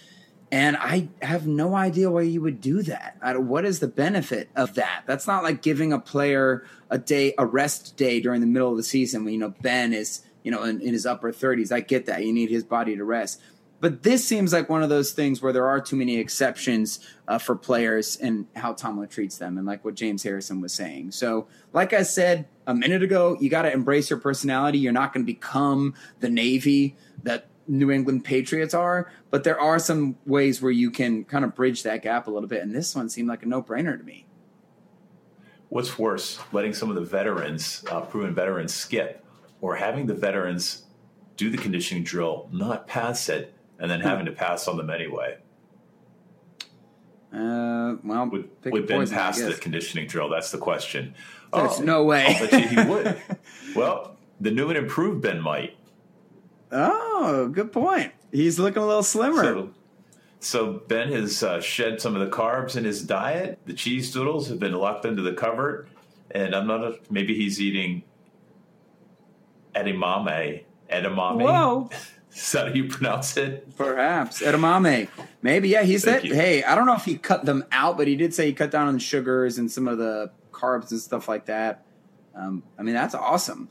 And 0.50 0.78
I 0.78 1.10
have 1.22 1.46
no 1.46 1.76
idea 1.76 2.10
why 2.10 2.22
you 2.22 2.42
would 2.42 2.62
do 2.62 2.82
that. 2.84 3.18
What 3.42 3.66
is 3.66 3.80
the 3.80 3.88
benefit 3.88 4.50
of 4.56 4.76
that? 4.76 5.04
That's 5.06 5.28
not 5.28 5.44
like 5.44 5.62
giving 5.62 5.92
a 5.92 6.00
player 6.00 6.66
a 6.90 6.98
day, 6.98 7.34
a 7.38 7.46
rest 7.46 7.98
day 7.98 8.22
during 8.22 8.40
the 8.40 8.48
middle 8.48 8.72
of 8.72 8.78
the 8.78 8.84
season 8.84 9.26
when, 9.26 9.34
you 9.34 9.40
know, 9.40 9.54
Ben 9.62 9.92
is, 9.94 10.22
you 10.48 10.51
know, 10.51 10.63
in, 10.63 10.80
in 10.80 10.94
his 10.94 11.06
upper 11.06 11.34
30s. 11.34 11.74
I 11.74 11.82
get 11.82 12.06
that. 12.06 12.24
You 12.24 12.32
need 12.32 12.50
his 12.50 12.63
body 12.63 12.95
to 12.95 13.04
rest. 13.04 13.41
But 13.82 14.04
this 14.04 14.26
seems 14.26 14.54
like 14.54 14.69
one 14.69 14.82
of 14.82 14.88
those 14.88 15.12
things 15.12 15.41
where 15.41 15.52
there 15.52 15.67
are 15.67 15.82
too 15.82 15.98
many 15.98 16.19
exceptions 16.19 17.02
uh, 17.28 17.38
for 17.38 17.54
players 17.54 18.15
and 18.15 18.48
how 18.56 18.72
Tomlin 18.72 19.10
treats 19.10 19.38
them, 19.38 19.58
and 19.58 19.67
like 19.67 19.84
what 19.84 19.95
James 19.95 20.24
Harrison 20.24 20.62
was 20.62 20.72
saying. 20.72 21.12
So, 21.12 21.50
like 21.74 21.91
I 21.91 22.04
said 22.04 22.48
a 22.65 22.74
minute 22.74 23.04
ago, 23.04 23.36
you 23.41 23.50
got 23.50 23.63
to 23.63 23.74
embrace 23.74 24.10
your 24.10 24.19
personality. 24.19 24.78
You're 24.78 24.93
not 24.93 25.12
going 25.12 25.26
to 25.26 25.32
become 25.32 25.95
the 26.22 26.30
Navy 26.30 26.95
that 27.24 27.48
New 27.67 27.91
England 27.91 28.24
Patriots 28.24 28.74
are, 28.74 29.12
but 29.30 29.43
there 29.43 29.60
are 29.60 29.80
some 29.80 30.15
ways 30.26 30.62
where 30.62 30.72
you 30.72 30.91
can 30.91 31.26
kind 31.26 31.43
of 31.43 31.56
bridge 31.56 31.84
that 31.84 32.04
gap 32.04 32.28
a 32.28 32.32
little 32.32 32.48
bit. 32.48 32.63
And 32.63 32.74
this 32.74 32.95
one 32.95 33.10
seemed 33.10 33.28
like 33.28 33.43
a 33.43 33.48
no 33.48 33.62
brainer 33.62 33.98
to 33.98 34.04
me. 34.06 34.28
What's 35.67 36.00
worse, 36.00 36.39
letting 36.54 36.74
some 36.74 36.89
of 36.89 36.95
the 36.95 37.02
veterans, 37.02 37.84
uh, 37.91 38.00
proven 38.00 38.34
veterans, 38.34 38.74
skip, 38.74 39.27
or 39.62 39.76
having 39.76 40.06
the 40.06 40.13
veterans 40.13 40.84
do 41.36 41.50
the 41.50 41.58
conditioning 41.58 42.04
drill, 42.04 42.50
not 42.52 42.88
pass 42.88 43.30
it, 43.30 43.54
and 43.80 43.89
then 43.91 44.02
having 44.02 44.26
to 44.26 44.32
pass 44.32 44.67
on 44.67 44.78
them 44.78 44.89
anyway? 44.89 45.38
Uh, 47.34 47.96
well, 48.04 48.28
Would, 48.32 48.50
would 48.65 48.88
Ben 48.88 49.00
poison, 49.00 49.15
pass 49.15 49.39
the 49.39 49.54
conditioning 49.54 50.08
drill? 50.08 50.30
That's 50.30 50.52
the 50.52 50.58
question. 50.58 51.13
There's 51.54 51.80
Oh, 51.80 51.84
no 51.84 52.04
way. 52.06 52.26
I'll 52.26 52.48
bet 52.48 52.72
you 52.72 52.82
he 52.84 52.89
would. 52.89 53.22
well, 53.76 54.17
the 54.39 54.52
new 54.52 54.70
and 54.70 54.78
improved 54.78 55.22
Ben 55.22 55.41
might. 55.41 55.76
Oh, 56.72 57.50
good 57.50 57.72
point. 57.72 58.13
He's 58.32 58.60
looking 58.60 58.82
a 58.82 58.88
little 58.88 59.04
slimmer. 59.04 59.43
So, 59.43 59.70
so 60.39 60.74
Ben 60.88 61.12
has 61.12 61.43
uh, 61.43 61.62
shed 61.62 62.02
some 62.02 62.15
of 62.15 62.22
the 62.28 62.36
carbs 62.36 62.76
in 62.76 62.84
his 62.84 63.04
diet. 63.04 63.60
The 63.65 63.74
cheese 63.74 64.12
doodles 64.12 64.48
have 64.50 64.60
been 64.60 64.74
locked 64.74 65.06
into 65.06 65.22
the 65.22 65.34
cupboard, 65.34 65.89
and 66.32 66.56
I'm 66.56 66.67
not. 66.67 66.84
A, 66.84 67.00
maybe 67.10 67.36
he's 67.36 67.62
eating 67.62 68.04
edamame. 69.84 70.63
Edamame. 70.92 71.42
Whoa. 71.44 71.90
Is 72.34 72.52
that 72.52 72.68
how 72.68 72.74
you 72.74 72.88
pronounce 72.88 73.36
it? 73.38 73.76
Perhaps 73.78 74.42
edamame. 74.42 75.08
Maybe 75.42 75.70
yeah. 75.70 75.82
He 75.84 75.98
said, 75.98 76.24
"Hey, 76.24 76.63
I 76.63 76.76
don't 76.76 76.86
know 76.86 76.94
if 76.96 77.06
he 77.06 77.18
cut 77.18 77.46
them 77.46 77.66
out, 77.72 77.98
but 77.98 78.08
he 78.08 78.16
did 78.16 78.34
say 78.34 78.46
he 78.48 78.54
cut 78.54 78.70
down 78.70 78.88
on 78.88 78.94
the 78.94 79.00
sugars 79.00 79.58
and 79.58 79.72
some 79.72 79.88
of 79.88 79.98
the 79.98 80.32
carbs 80.52 80.92
and 80.92 81.00
stuff 81.00 81.28
like 81.28 81.46
that." 81.48 81.84
Um, 82.36 82.62
I 82.78 82.84
mean, 82.84 82.94
that's 82.94 83.16
awesome. 83.16 83.70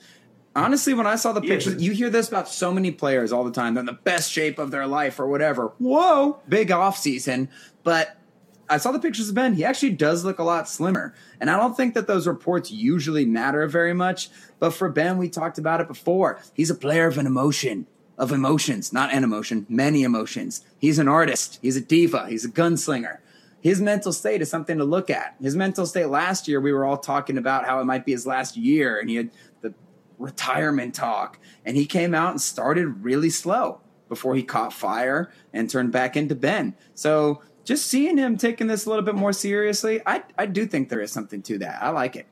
Honestly, 0.56 0.94
when 0.94 1.06
I 1.06 1.14
saw 1.16 1.32
the 1.32 1.42
Yeah, 1.42 1.50
pictures, 1.54 1.74
but- 1.74 1.82
you 1.82 1.92
hear 1.92 2.10
this 2.10 2.28
about 2.28 2.48
so 2.48 2.72
many 2.72 2.90
players 2.90 3.30
all 3.32 3.44
the 3.44 3.52
time. 3.52 3.74
They're 3.74 3.82
in 3.82 3.86
the 3.86 3.92
best 3.92 4.32
shape 4.32 4.58
of 4.58 4.70
their 4.72 4.86
life 4.86 5.20
or 5.20 5.26
whatever. 5.28 5.72
Whoa, 5.78 6.40
big 6.48 6.72
off 6.72 6.96
season. 6.98 7.48
But 7.84 8.16
I 8.68 8.78
saw 8.78 8.92
the 8.92 8.98
pictures 8.98 9.28
of 9.28 9.34
Ben. 9.34 9.54
He 9.54 9.64
actually 9.64 9.92
does 9.92 10.24
look 10.24 10.38
a 10.38 10.44
lot 10.44 10.68
slimmer. 10.68 11.14
And 11.40 11.50
I 11.50 11.56
don't 11.56 11.76
think 11.76 11.94
that 11.94 12.06
those 12.06 12.26
reports 12.26 12.70
usually 12.70 13.24
matter 13.24 13.66
very 13.68 13.94
much. 13.94 14.28
But 14.58 14.70
for 14.70 14.88
Ben, 14.88 15.18
we 15.18 15.28
talked 15.28 15.58
about 15.58 15.80
it 15.80 15.88
before. 15.88 16.40
He's 16.54 16.70
a 16.70 16.74
player 16.74 17.06
of 17.06 17.18
an 17.18 17.26
emotion, 17.26 17.86
of 18.18 18.32
emotions, 18.32 18.92
not 18.92 19.12
an 19.12 19.24
emotion, 19.24 19.66
many 19.68 20.02
emotions. 20.02 20.64
He's 20.78 20.98
an 20.98 21.08
artist. 21.08 21.58
He's 21.62 21.76
a 21.76 21.80
diva. 21.80 22.26
He's 22.28 22.44
a 22.44 22.50
gunslinger. 22.50 23.18
His 23.60 23.80
mental 23.80 24.12
state 24.12 24.42
is 24.42 24.50
something 24.50 24.78
to 24.78 24.84
look 24.84 25.10
at. 25.10 25.34
His 25.40 25.56
mental 25.56 25.86
state 25.86 26.06
last 26.06 26.46
year, 26.46 26.60
we 26.60 26.72
were 26.72 26.84
all 26.84 26.98
talking 26.98 27.38
about 27.38 27.66
how 27.66 27.80
it 27.80 27.84
might 27.84 28.04
be 28.04 28.12
his 28.12 28.26
last 28.26 28.56
year, 28.56 28.98
and 28.98 29.10
he 29.10 29.16
had 29.16 29.30
the 29.60 29.74
retirement 30.18 30.94
talk. 30.94 31.38
And 31.64 31.76
he 31.76 31.86
came 31.86 32.14
out 32.14 32.30
and 32.30 32.40
started 32.40 33.04
really 33.04 33.30
slow 33.30 33.80
before 34.08 34.36
he 34.36 34.42
caught 34.42 34.72
fire 34.72 35.32
and 35.52 35.68
turned 35.68 35.90
back 35.90 36.16
into 36.16 36.34
Ben. 36.34 36.74
So 36.94 37.42
just 37.66 37.88
seeing 37.88 38.16
him 38.16 38.38
taking 38.38 38.68
this 38.68 38.86
a 38.86 38.88
little 38.88 39.04
bit 39.04 39.16
more 39.16 39.32
seriously, 39.32 40.00
I, 40.06 40.22
I 40.38 40.46
do 40.46 40.66
think 40.66 40.88
there 40.88 41.00
is 41.00 41.12
something 41.12 41.42
to 41.42 41.58
that. 41.58 41.82
I 41.82 41.90
like 41.90 42.14
it. 42.14 42.26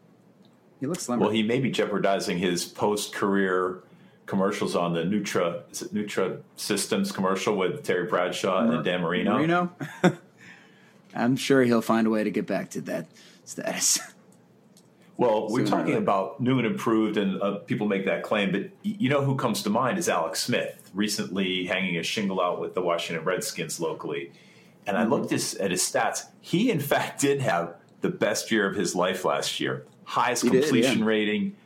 He 0.80 0.86
looks 0.86 1.02
slimmer. 1.02 1.22
Well, 1.22 1.30
he 1.30 1.42
may 1.42 1.58
be 1.58 1.70
jeopardizing 1.70 2.38
his 2.38 2.64
post-career 2.64 3.82
commercials 4.26 4.74
on 4.74 4.94
the 4.94 5.02
Nutra 5.02 5.70
is 5.70 5.82
it 5.82 5.92
Nutra 5.92 6.40
Systems 6.56 7.12
commercial 7.12 7.56
with 7.56 7.82
Terry 7.82 8.06
Bradshaw 8.06 8.70
and 8.70 8.84
Dan 8.84 9.02
Marino. 9.02 9.34
Marino? 9.34 9.72
I'm 11.14 11.36
sure 11.36 11.62
he'll 11.62 11.82
find 11.82 12.06
a 12.06 12.10
way 12.10 12.24
to 12.24 12.30
get 12.30 12.46
back 12.46 12.70
to 12.70 12.80
that 12.82 13.06
status. 13.44 13.98
Well, 15.16 15.48
we're 15.48 15.64
Sooner 15.64 15.70
talking 15.70 15.94
about 15.94 16.40
new 16.40 16.58
and 16.58 16.66
improved, 16.66 17.16
and 17.18 17.40
uh, 17.40 17.58
people 17.58 17.86
make 17.86 18.04
that 18.06 18.24
claim. 18.24 18.50
But 18.50 18.70
you 18.82 19.08
know 19.08 19.22
who 19.22 19.36
comes 19.36 19.62
to 19.62 19.70
mind 19.70 19.96
is 19.96 20.08
Alex 20.08 20.42
Smith, 20.42 20.90
recently 20.92 21.66
hanging 21.66 21.98
a 21.98 22.02
shingle 22.02 22.40
out 22.40 22.60
with 22.60 22.74
the 22.74 22.82
Washington 22.82 23.24
Redskins 23.24 23.78
locally. 23.78 24.32
And 24.86 24.96
Mm-hmm. 24.96 25.12
I 25.12 25.16
looked 25.16 25.30
his, 25.30 25.54
at 25.54 25.70
his 25.70 25.82
stats. 25.82 26.26
He, 26.40 26.70
in 26.70 26.80
fact, 26.92 27.20
did 27.20 27.40
have 27.40 27.74
the 28.00 28.10
best 28.10 28.50
year 28.50 28.68
of 28.68 28.76
his 28.76 28.94
life 28.94 29.24
last 29.24 29.60
year. 29.60 29.86
Highest 30.04 30.42
He 30.42 30.50
did, 30.50 30.64
completion 30.64 31.00
yeah. 31.00 31.04
rating, 31.06 31.56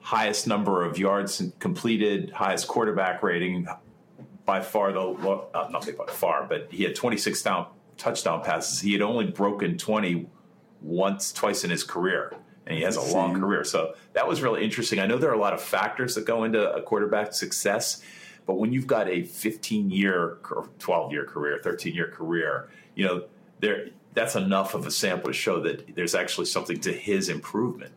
highest 0.00 0.46
number 0.46 0.84
of 0.84 0.98
yards 0.98 1.42
completed, 1.60 2.30
highest 2.30 2.66
quarterback 2.66 3.22
rating. 3.22 3.68
By 4.44 4.60
far, 4.62 4.92
the 4.92 5.00
uh, 5.00 5.68
not 5.70 5.86
by 5.96 6.06
far, 6.06 6.46
but 6.48 6.68
he 6.70 6.82
had 6.82 6.94
26 6.94 7.42
down 7.42 7.66
touchdown 7.98 8.42
passes. 8.42 8.80
He 8.80 8.92
had 8.92 9.02
only 9.02 9.26
broken 9.26 9.76
20 9.76 10.26
once, 10.80 11.32
twice 11.32 11.64
in 11.64 11.70
his 11.70 11.84
career, 11.84 12.32
and 12.66 12.76
he 12.76 12.84
has 12.84 12.96
a 12.96 13.02
long 13.14 13.38
career. 13.38 13.62
So 13.64 13.94
that 14.14 14.26
was 14.26 14.40
really 14.40 14.64
interesting. 14.64 15.00
I 15.00 15.06
know 15.06 15.18
there 15.18 15.30
are 15.30 15.34
a 15.34 15.40
lot 15.40 15.52
of 15.52 15.60
factors 15.60 16.14
that 16.14 16.24
go 16.24 16.44
into 16.44 16.72
a 16.72 16.80
quarterback's 16.80 17.38
success, 17.38 18.02
but 18.48 18.54
when 18.54 18.72
you've 18.72 18.86
got 18.86 19.10
a 19.10 19.24
15 19.24 19.90
year, 19.90 20.38
or 20.50 20.70
12 20.78 21.12
year 21.12 21.26
career, 21.26 21.60
13 21.62 21.94
year 21.94 22.08
career, 22.08 22.70
you 22.94 23.06
know, 23.06 23.24
there 23.60 23.90
that's 24.14 24.36
enough 24.36 24.72
of 24.72 24.86
a 24.86 24.90
sample 24.90 25.28
to 25.28 25.34
show 25.34 25.60
that 25.60 25.94
there's 25.94 26.14
actually 26.14 26.46
something 26.46 26.80
to 26.80 26.90
his 26.90 27.28
improvement. 27.28 27.92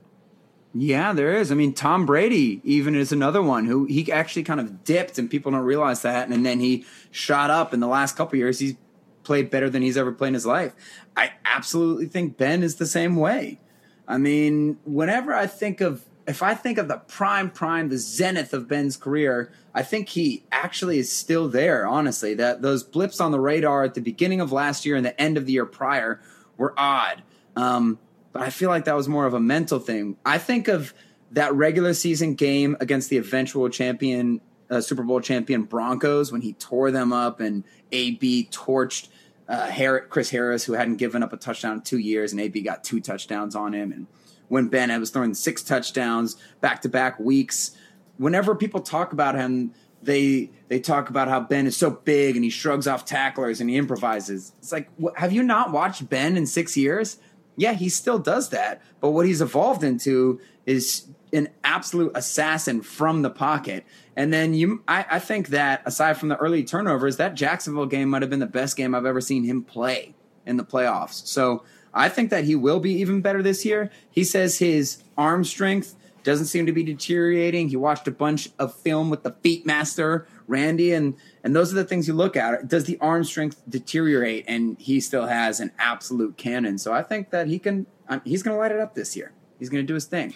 Yeah, 0.74 1.14
there 1.14 1.38
is. 1.38 1.54
I 1.54 1.56
mean, 1.56 1.74
Tom 1.74 2.06
Brady 2.06 2.60
even 2.66 2.96
is 2.96 3.14
another 3.14 3.42
one 3.42 3.66
who 3.66 3.86
he 3.86 4.12
actually 4.12 4.44
kind 4.44 4.60
of 4.60 4.84
dipped, 4.84 5.18
and 5.18 5.30
people 5.30 5.54
don't 5.54 5.62
realize 5.62 6.02
that. 6.02 6.28
And 6.28 6.46
then 6.46 6.60
he 6.60 6.86
shot 7.12 7.50
up 7.50 7.74
in 7.74 7.80
the 7.80 7.88
last 7.88 8.18
couple 8.18 8.38
years. 8.38 8.60
He's 8.60 8.76
played 9.24 9.50
better 9.50 9.70
than 9.70 9.82
he's 9.82 9.96
ever 9.96 10.12
played 10.12 10.30
in 10.30 10.34
his 10.34 10.46
life. 10.46 10.74
I 11.16 11.32
absolutely 11.46 12.08
think 12.08 12.36
Ben 12.36 12.62
is 12.62 12.76
the 12.76 12.86
same 12.86 13.16
way. 13.16 13.62
I 14.06 14.18
mean, 14.18 14.80
whenever 14.84 15.34
I 15.34 15.48
think 15.48 15.80
of 15.80 16.04
if 16.32 16.41
I 16.41 16.56
think 16.56 16.78
of 16.78 16.88
the 16.88 16.98
prime 16.98 17.50
prime, 17.50 17.89
the 17.89 17.98
zenith 17.98 18.54
of 18.54 18.67
Ben's 18.67 18.96
career, 18.96 19.52
I 19.76 19.84
think 19.84 20.08
he 20.08 20.46
actually 20.50 20.98
is 20.98 21.12
still 21.12 21.50
there. 21.50 21.86
Honestly, 21.86 22.34
that 22.36 22.62
those 22.62 22.84
blips 22.84 23.20
on 23.20 23.32
the 23.32 23.39
radar 23.39 23.84
at 23.84 23.96
the 23.96 24.02
beginning 24.02 24.39
of 24.39 24.54
last 24.54 24.86
year 24.86 24.96
and 24.96 25.06
the 25.06 25.20
end 25.22 25.38
of 25.38 25.46
the 25.46 25.52
year 25.52 25.65
prior 25.65 26.22
were 26.56 26.74
odd. 26.78 27.22
Um, 27.58 28.00
but 28.32 28.44
I 28.44 28.50
feel 28.50 28.70
like 28.70 28.86
that 28.86 28.96
was 28.96 29.10
more 29.10 29.26
of 29.26 29.34
a 29.34 29.41
mental 29.41 29.78
thing. 29.78 30.15
I 30.26 30.38
think 30.38 30.70
of 30.70 30.94
that 31.32 31.54
regular 31.54 31.94
season 31.94 32.36
game 32.36 32.78
against 32.80 33.10
the 33.10 33.17
eventual 33.17 33.67
champion, 33.67 34.39
uh, 34.70 34.80
Super 34.80 35.04
Bowl 35.04 35.20
champion 35.20 35.63
Broncos 35.63 36.32
when 36.32 36.39
he 36.39 36.54
tore 36.54 36.91
them 36.91 37.12
up 37.12 37.41
and 37.41 37.65
AB 37.91 38.48
torched 38.52 39.10
uh, 39.50 40.00
Chris 40.10 40.30
Harris, 40.30 40.63
who 40.63 40.74
hadn't 40.74 40.96
given 40.96 41.24
up 41.24 41.34
a 41.34 41.38
touchdown 41.38 41.74
in 41.74 41.82
two 41.82 41.98
years, 41.98 42.32
and 42.32 42.39
AB 42.39 42.62
got 42.62 42.86
two 42.86 43.02
touchdowns 43.02 43.54
on 43.54 43.74
him. 43.74 43.91
And 43.91 44.08
when 44.52 44.68
Ben 44.68 44.98
was 45.00 45.10
throwing 45.10 45.34
six 45.34 45.64
touchdowns 45.64 46.36
back 46.60 46.82
to 46.82 46.90
back 46.90 47.20
weeks, 47.20 47.72
whenever 48.18 48.54
people 48.56 48.82
talk 48.82 49.14
about 49.14 49.36
him, 49.36 49.74
they 50.04 50.52
they 50.68 50.80
talk 50.80 51.10
about 51.10 51.28
how 51.28 51.40
Ben 51.40 51.68
is 51.68 51.78
so 51.78 51.92
big 51.92 52.36
and 52.36 52.44
he 52.44 52.50
shrugs 52.50 52.88
off 52.88 53.06
tacklers 53.06 53.62
and 53.62 53.70
he 53.70 53.78
improvises. 53.78 54.54
It's 54.60 54.72
like, 54.72 54.90
have 55.16 55.32
you 55.32 55.44
not 55.44 55.72
watched 55.72 56.10
Ben 56.10 56.38
in 56.38 56.46
six 56.46 56.76
years? 56.76 57.18
yeah, 57.56 57.74
he 57.74 57.90
still 57.90 58.20
does 58.20 58.50
that. 58.50 58.82
But 59.00 59.12
what 59.12 59.26
he's 59.26 59.42
evolved 59.42 59.84
into 59.84 60.40
is 60.66 61.08
an 61.34 61.50
absolute 61.64 62.12
assassin 62.16 62.82
from 62.82 63.22
the 63.22 63.30
pocket. 63.30 63.86
And 64.16 64.34
then 64.34 64.54
you, 64.54 64.84
I, 64.88 65.06
I, 65.12 65.20
think 65.20 65.50
that 65.50 65.82
aside 65.86 66.18
from 66.18 66.30
the 66.30 66.38
early 66.38 66.64
turnovers, 66.64 67.18
that 67.18 67.36
Jacksonville 67.36 67.86
game 67.86 68.10
might 68.10 68.22
have 68.22 68.30
been 68.30 68.40
the 68.40 68.46
best 68.46 68.76
game 68.76 68.94
I've 68.94 69.06
ever 69.06 69.22
seen 69.22 69.44
him 69.44 69.64
play 69.64 70.14
in 70.46 70.58
the 70.58 70.66
playoffs. 70.66 71.26
So 71.28 71.64
I 71.93 72.10
think 72.10 72.30
that 72.30 72.45
he 72.45 72.56
will 72.56 72.80
be 72.80 72.93
even 72.93 73.21
better 73.21 73.43
this 73.43 73.65
year. 73.65 73.91
He 74.10 74.23
says 74.23 74.60
his 74.60 75.04
arm 75.17 75.43
strength 75.43 75.95
doesn't 76.23 76.45
seem 76.45 76.65
to 76.67 76.71
be 76.71 76.84
deteriorating. 76.84 77.69
He 77.69 77.75
watched 77.75 78.08
a 78.08 78.12
bunch 78.12 78.49
of 78.60 78.75
film 78.75 79.10
with 79.10 79.23
the 79.23 79.32
feet 79.32 79.65
master 79.65 80.27
Randy, 80.51 80.93
and 80.93 81.15
and 81.43 81.56
those 81.56 81.71
are 81.71 81.75
the 81.75 81.86
things 81.86 82.08
you 82.08 82.13
look 82.13 82.36
at. 82.36 82.67
Does 82.67 82.84
the 82.84 82.97
arm 82.99 83.23
strength 83.23 83.62
deteriorate? 83.67 84.45
And 84.47 84.77
he 84.80 84.99
still 84.99 85.25
has 85.25 85.60
an 85.60 85.71
absolute 85.80 86.38
cannon. 86.38 86.77
So 86.77 86.93
I 86.93 87.01
think 87.01 87.32
that 87.32 87.47
he 87.47 87.58
can. 87.58 87.88
Um, 88.10 88.21
he's 88.25 88.43
going 88.43 88.56
to 88.56 88.60
light 88.60 88.71
it 88.71 88.80
up 88.80 88.93
this 88.93 89.15
year. 89.15 89.32
He's 89.58 89.69
going 89.69 89.82
to 89.82 89.88
do 89.88 89.93
his 89.93 90.06
thing. 90.06 90.36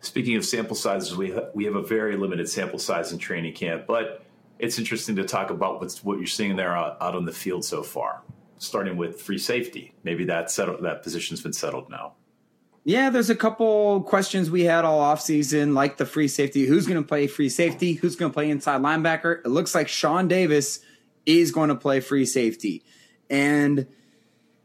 Speaking 0.00 0.36
of 0.36 0.44
sample 0.44 0.76
sizes, 0.76 1.16
we 1.16 1.32
ha- 1.32 1.48
we 1.52 1.64
have 1.64 1.74
a 1.74 1.82
very 1.82 2.16
limited 2.16 2.48
sample 2.48 2.78
size 2.78 3.12
in 3.12 3.18
training 3.18 3.54
camp, 3.54 3.86
but 3.86 4.24
it's 4.58 4.78
interesting 4.78 5.16
to 5.16 5.24
talk 5.24 5.50
about 5.50 5.80
what's 5.80 6.04
what 6.04 6.18
you're 6.18 6.26
seeing 6.26 6.56
there 6.56 6.74
out, 6.74 6.96
out 7.00 7.16
on 7.16 7.24
the 7.24 7.32
field 7.32 7.64
so 7.64 7.82
far. 7.82 8.22
Starting 8.62 8.98
with 8.98 9.22
free 9.22 9.38
safety, 9.38 9.94
maybe 10.04 10.26
that 10.26 10.50
settled, 10.50 10.82
that 10.82 11.02
position's 11.02 11.40
been 11.40 11.52
settled 11.54 11.88
now. 11.88 12.12
Yeah, 12.84 13.08
there's 13.08 13.30
a 13.30 13.34
couple 13.34 14.02
questions 14.02 14.50
we 14.50 14.64
had 14.64 14.84
all 14.84 15.00
offseason, 15.00 15.72
like 15.72 15.96
the 15.96 16.04
free 16.04 16.28
safety. 16.28 16.66
Who's 16.66 16.86
going 16.86 17.02
to 17.02 17.06
play 17.06 17.26
free 17.26 17.48
safety? 17.48 17.94
Who's 17.94 18.16
going 18.16 18.30
to 18.30 18.34
play 18.34 18.50
inside 18.50 18.82
linebacker? 18.82 19.42
It 19.44 19.48
looks 19.48 19.74
like 19.74 19.88
Sean 19.88 20.28
Davis 20.28 20.80
is 21.24 21.52
going 21.52 21.70
to 21.70 21.74
play 21.74 22.00
free 22.00 22.26
safety. 22.26 22.84
And 23.30 23.86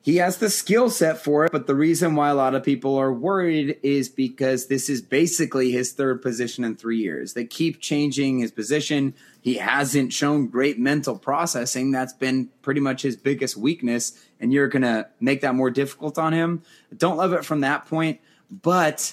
he 0.05 0.17
has 0.17 0.37
the 0.37 0.51
skill 0.51 0.91
set 0.91 1.17
for 1.17 1.45
it, 1.45 1.51
but 1.51 1.65
the 1.65 1.73
reason 1.73 2.13
why 2.13 2.29
a 2.29 2.35
lot 2.35 2.53
of 2.53 2.61
people 2.61 2.95
are 2.95 3.11
worried 3.11 3.79
is 3.81 4.07
because 4.07 4.67
this 4.67 4.87
is 4.87 5.01
basically 5.01 5.71
his 5.71 5.93
third 5.93 6.21
position 6.21 6.63
in 6.63 6.75
three 6.75 6.99
years. 6.99 7.33
They 7.33 7.43
keep 7.43 7.81
changing 7.81 8.37
his 8.37 8.51
position. 8.51 9.15
He 9.41 9.55
hasn't 9.55 10.13
shown 10.13 10.45
great 10.45 10.77
mental 10.77 11.17
processing. 11.17 11.89
That's 11.89 12.13
been 12.13 12.49
pretty 12.61 12.81
much 12.81 13.01
his 13.01 13.15
biggest 13.15 13.57
weakness, 13.57 14.23
and 14.39 14.53
you're 14.53 14.67
going 14.67 14.83
to 14.83 15.07
make 15.19 15.41
that 15.41 15.55
more 15.55 15.71
difficult 15.71 16.19
on 16.19 16.33
him. 16.33 16.61
Don't 16.95 17.17
love 17.17 17.33
it 17.33 17.43
from 17.43 17.61
that 17.61 17.87
point, 17.87 18.21
but 18.51 19.11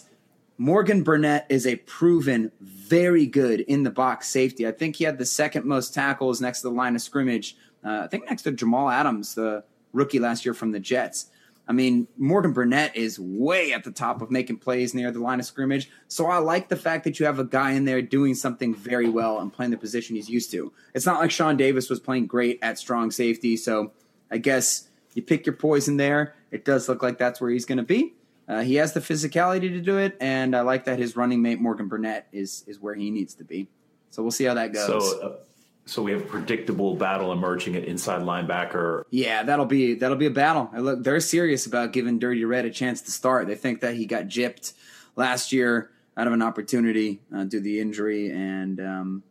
Morgan 0.59 1.05
Burnett 1.05 1.46
is 1.48 1.66
a 1.66 1.76
proven 1.76 2.52
very 2.61 3.24
good 3.24 3.61
in 3.61 3.83
the 3.83 3.90
box 3.90 4.28
safety. 4.28 4.68
I 4.68 4.72
think 4.72 4.96
he 4.96 5.05
had 5.05 5.16
the 5.16 5.24
second 5.24 5.64
most 5.64 5.94
tackles 5.94 6.42
next 6.42 6.61
to 6.61 6.68
the 6.68 6.74
line 6.74 6.94
of 6.94 7.00
scrimmage. 7.00 7.57
Uh, 7.83 8.02
I 8.05 8.09
think 8.09 8.26
next 8.26 8.42
to 8.42 8.52
Jamal 8.52 8.90
Adams, 8.90 9.35
the 9.35 9.64
rookie 9.92 10.18
last 10.18 10.44
year 10.44 10.55
from 10.55 10.72
the 10.72 10.81
Jets. 10.81 11.26
I 11.68 11.72
mean, 11.72 12.09
Morgan 12.18 12.52
Burnett 12.52 12.96
is 12.96 13.20
way 13.20 13.72
at 13.72 13.85
the 13.85 13.92
top 13.92 14.20
of 14.20 14.31
making 14.31 14.59
plays 14.59 14.94
near 14.94 15.12
the 15.12 15.20
line 15.20 15.38
of 15.38 15.46
scrimmage. 15.46 15.88
So 16.09 16.26
I 16.26 16.38
like 16.38 16.68
the 16.68 16.76
fact 16.76 17.05
that 17.05 17.20
you 17.20 17.26
have 17.26 17.38
a 17.38 17.44
guy 17.44 17.72
in 17.72 17.85
there 17.85 18.02
doing 18.02 18.35
something 18.35 18.74
very 18.74 19.09
well 19.09 19.38
and 19.38 19.52
playing 19.52 19.70
the 19.70 19.76
position 19.76 20.16
he's 20.16 20.28
used 20.28 20.50
to. 20.50 20.72
It's 20.92 21.07
not 21.07 21.20
like 21.20 21.31
Sean 21.31 21.57
Davis 21.57 21.88
was 21.88 22.00
playing 22.00 22.26
great 22.26 22.59
at 22.62 22.78
strong 22.78 23.11
safety. 23.11 23.57
So 23.57 23.92
I 24.31 24.38
guess 24.38 24.88
you 25.14 25.22
pick 25.22 25.46
your 25.46 25.55
poison 25.55 25.98
there. 25.98 26.35
It 26.50 26.64
does 26.64 26.88
look 26.88 27.02
like 27.02 27.18
that's 27.18 27.40
where 27.40 27.50
he's 27.50 27.64
going 27.64 27.78
to 27.78 27.85
be. 27.85 28.14
Uh, 28.48 28.62
he 28.62 28.74
has 28.74 28.92
the 28.92 29.00
physicality 29.00 29.70
to 29.70 29.81
do 29.81 29.98
it, 29.98 30.16
and 30.20 30.57
I 30.57 30.62
like 30.62 30.85
that 30.87 30.98
his 30.98 31.16
running 31.16 31.42
mate 31.42 31.61
Morgan 31.61 31.87
Burnett 31.88 32.26
is 32.33 32.64
is 32.66 32.81
where 32.81 32.94
he 32.94 33.11
needs 33.11 33.35
to 33.35 33.44
be. 33.44 33.68
So 34.11 34.22
we'll 34.22 34.33
see 34.33 34.44
how 34.44 34.55
that 34.55 34.72
goes. 34.72 35.11
So, 35.11 35.20
uh, 35.20 35.37
so 35.84 36.02
we 36.02 36.12
have 36.12 36.22
a 36.22 36.26
predictable 36.26 36.94
battle 36.94 37.32
emerging 37.32 37.76
at 37.76 37.84
inside 37.84 38.22
linebacker. 38.22 39.04
Yeah, 39.10 39.42
that'll 39.42 39.66
be 39.66 39.94
that'll 39.94 40.16
be 40.16 40.26
a 40.26 40.30
battle. 40.30 40.70
Look, 40.76 41.02
they're 41.02 41.20
serious 41.20 41.66
about 41.66 41.92
giving 41.92 42.18
Dirty 42.18 42.44
Red 42.44 42.64
a 42.64 42.70
chance 42.70 43.02
to 43.02 43.10
start. 43.10 43.48
They 43.48 43.56
think 43.56 43.80
that 43.80 43.94
he 43.94 44.06
got 44.06 44.24
gypped 44.24 44.74
last 45.16 45.52
year 45.52 45.90
out 46.16 46.26
of 46.26 46.32
an 46.32 46.42
opportunity 46.42 47.20
uh, 47.34 47.44
due 47.44 47.58
to 47.58 47.60
the 47.60 47.80
injury, 47.80 48.30
and 48.30 48.80
um, 48.80 49.22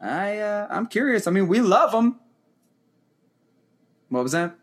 I 0.00 0.38
uh, 0.38 0.68
I'm 0.70 0.86
curious. 0.86 1.26
I 1.26 1.30
mean, 1.30 1.48
we 1.48 1.60
love 1.60 1.92
him. 1.92 2.18
What 4.08 4.22
was 4.22 4.32
that? 4.32 4.56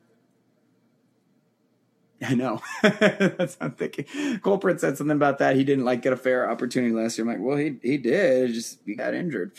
I 2.21 2.35
know. 2.35 2.61
That's 2.81 3.57
I'm 3.61 3.71
thinking. 3.73 4.39
Colbert 4.39 4.79
said 4.79 4.97
something 4.97 5.15
about 5.15 5.37
that. 5.37 5.55
He 5.55 5.63
didn't 5.63 5.85
like 5.85 6.01
get 6.01 6.13
a 6.13 6.17
fair 6.17 6.49
opportunity 6.49 6.93
last 6.93 7.17
year. 7.17 7.25
I'm 7.25 7.33
like, 7.33 7.45
well, 7.45 7.57
he 7.57 7.77
he 7.81 7.97
did. 7.97 8.53
Just 8.53 8.79
he 8.85 8.95
got 8.95 9.13
injured. 9.13 9.53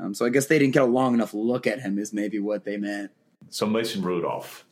Um, 0.00 0.14
so 0.14 0.24
I 0.24 0.30
guess 0.30 0.46
they 0.46 0.58
didn't 0.58 0.74
get 0.74 0.82
a 0.82 0.86
long 0.86 1.14
enough 1.14 1.34
look 1.34 1.66
at 1.66 1.80
him, 1.80 1.98
is 1.98 2.12
maybe 2.12 2.38
what 2.38 2.64
they 2.64 2.76
meant. 2.76 3.10
So 3.50 3.66
Mason 3.66 4.02
Rudolph. 4.02 4.64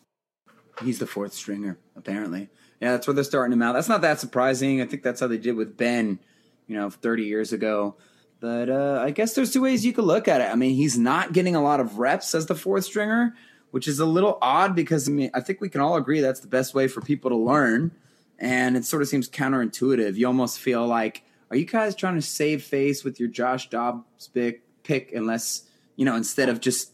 He's 0.82 0.98
the 0.98 1.06
fourth 1.06 1.34
stringer, 1.34 1.78
apparently. 1.96 2.48
Yeah, 2.80 2.92
that's 2.92 3.06
where 3.06 3.14
they're 3.14 3.24
starting 3.24 3.52
him 3.52 3.62
out. 3.62 3.72
That's 3.72 3.88
not 3.88 4.02
that 4.02 4.20
surprising. 4.20 4.80
I 4.80 4.86
think 4.86 5.02
that's 5.02 5.20
how 5.20 5.26
they 5.26 5.38
did 5.38 5.56
with 5.56 5.76
Ben, 5.76 6.20
you 6.68 6.76
know, 6.76 6.88
30 6.88 7.24
years 7.24 7.52
ago. 7.52 7.96
But 8.40 8.70
uh, 8.70 9.00
I 9.02 9.10
guess 9.10 9.34
there's 9.34 9.52
two 9.52 9.62
ways 9.62 9.84
you 9.84 9.92
could 9.92 10.04
look 10.04 10.28
at 10.28 10.40
it. 10.40 10.44
I 10.44 10.54
mean, 10.54 10.76
he's 10.76 10.96
not 10.96 11.32
getting 11.32 11.56
a 11.56 11.62
lot 11.62 11.80
of 11.80 11.98
reps 11.98 12.34
as 12.34 12.46
the 12.46 12.54
fourth 12.54 12.84
stringer, 12.84 13.34
which 13.72 13.88
is 13.88 13.98
a 13.98 14.06
little 14.06 14.38
odd 14.40 14.76
because 14.76 15.08
I 15.08 15.12
mean, 15.12 15.30
I 15.34 15.40
think 15.40 15.60
we 15.60 15.68
can 15.68 15.80
all 15.80 15.96
agree 15.96 16.20
that's 16.20 16.40
the 16.40 16.46
best 16.46 16.72
way 16.72 16.86
for 16.86 17.00
people 17.00 17.30
to 17.30 17.36
learn. 17.36 17.90
And 18.38 18.76
it 18.76 18.84
sort 18.84 19.02
of 19.02 19.08
seems 19.08 19.28
counterintuitive. 19.28 20.14
You 20.14 20.28
almost 20.28 20.60
feel 20.60 20.86
like, 20.86 21.24
are 21.50 21.56
you 21.56 21.64
guys 21.64 21.96
trying 21.96 22.14
to 22.14 22.22
save 22.22 22.62
face 22.62 23.02
with 23.02 23.18
your 23.18 23.28
Josh 23.28 23.68
Dobbs 23.68 24.28
pick? 24.32 24.62
Pick 24.88 25.12
unless 25.12 25.64
you 25.96 26.04
know 26.04 26.16
instead 26.16 26.48
of 26.48 26.60
just 26.60 26.92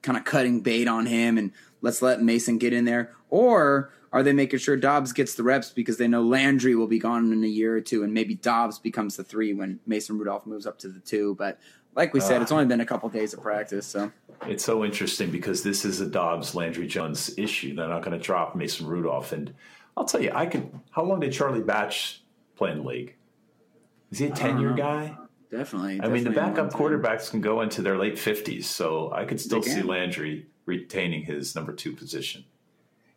kind 0.00 0.16
of 0.16 0.24
cutting 0.24 0.60
bait 0.60 0.86
on 0.86 1.06
him 1.06 1.36
and 1.36 1.50
let's 1.82 2.00
let 2.00 2.22
Mason 2.22 2.56
get 2.56 2.72
in 2.72 2.84
there, 2.84 3.12
or 3.28 3.90
are 4.12 4.22
they 4.22 4.32
making 4.32 4.60
sure 4.60 4.76
Dobbs 4.76 5.12
gets 5.12 5.34
the 5.34 5.42
reps 5.42 5.70
because 5.70 5.98
they 5.98 6.06
know 6.06 6.22
Landry 6.22 6.76
will 6.76 6.86
be 6.86 7.00
gone 7.00 7.32
in 7.32 7.42
a 7.42 7.48
year 7.48 7.76
or 7.76 7.80
two, 7.80 8.04
and 8.04 8.14
maybe 8.14 8.36
Dobbs 8.36 8.78
becomes 8.78 9.16
the 9.16 9.24
three 9.24 9.52
when 9.52 9.80
Mason 9.86 10.16
Rudolph 10.16 10.46
moves 10.46 10.66
up 10.66 10.78
to 10.78 10.88
the 10.88 11.00
two? 11.00 11.34
But 11.34 11.58
like 11.96 12.14
we 12.14 12.20
said, 12.20 12.38
uh, 12.38 12.42
it's 12.42 12.52
only 12.52 12.64
been 12.64 12.80
a 12.80 12.86
couple 12.86 13.08
days 13.08 13.34
of 13.34 13.42
practice, 13.42 13.86
so 13.86 14.12
it's 14.46 14.64
so 14.64 14.84
interesting 14.84 15.30
because 15.30 15.62
this 15.62 15.84
is 15.84 16.00
a 16.00 16.06
Dobbs 16.06 16.54
Landry 16.54 16.86
Jones 16.86 17.34
issue. 17.36 17.74
They're 17.74 17.88
not 17.88 18.02
going 18.02 18.16
to 18.16 18.24
drop 18.24 18.54
Mason 18.54 18.86
Rudolph, 18.86 19.32
and 19.32 19.52
I'll 19.96 20.04
tell 20.04 20.22
you, 20.22 20.30
I 20.32 20.46
could. 20.46 20.70
How 20.90 21.02
long 21.02 21.20
did 21.20 21.32
Charlie 21.32 21.62
Batch 21.62 22.22
play 22.56 22.70
in 22.70 22.78
the 22.78 22.84
league? 22.84 23.16
Is 24.12 24.18
he 24.18 24.26
a 24.26 24.30
ten 24.30 24.60
year 24.60 24.74
guy? 24.74 25.16
Definitely. 25.56 26.00
I 26.02 26.08
mean, 26.08 26.24
the 26.24 26.30
backup 26.30 26.72
quarterbacks 26.72 27.30
can 27.30 27.40
go 27.40 27.60
into 27.60 27.80
their 27.80 27.96
late 27.96 28.16
50s, 28.16 28.64
so 28.64 29.12
I 29.12 29.24
could 29.24 29.40
still 29.40 29.62
see 29.62 29.82
Landry 29.82 30.46
retaining 30.66 31.22
his 31.22 31.54
number 31.54 31.72
two 31.72 31.92
position. 31.92 32.44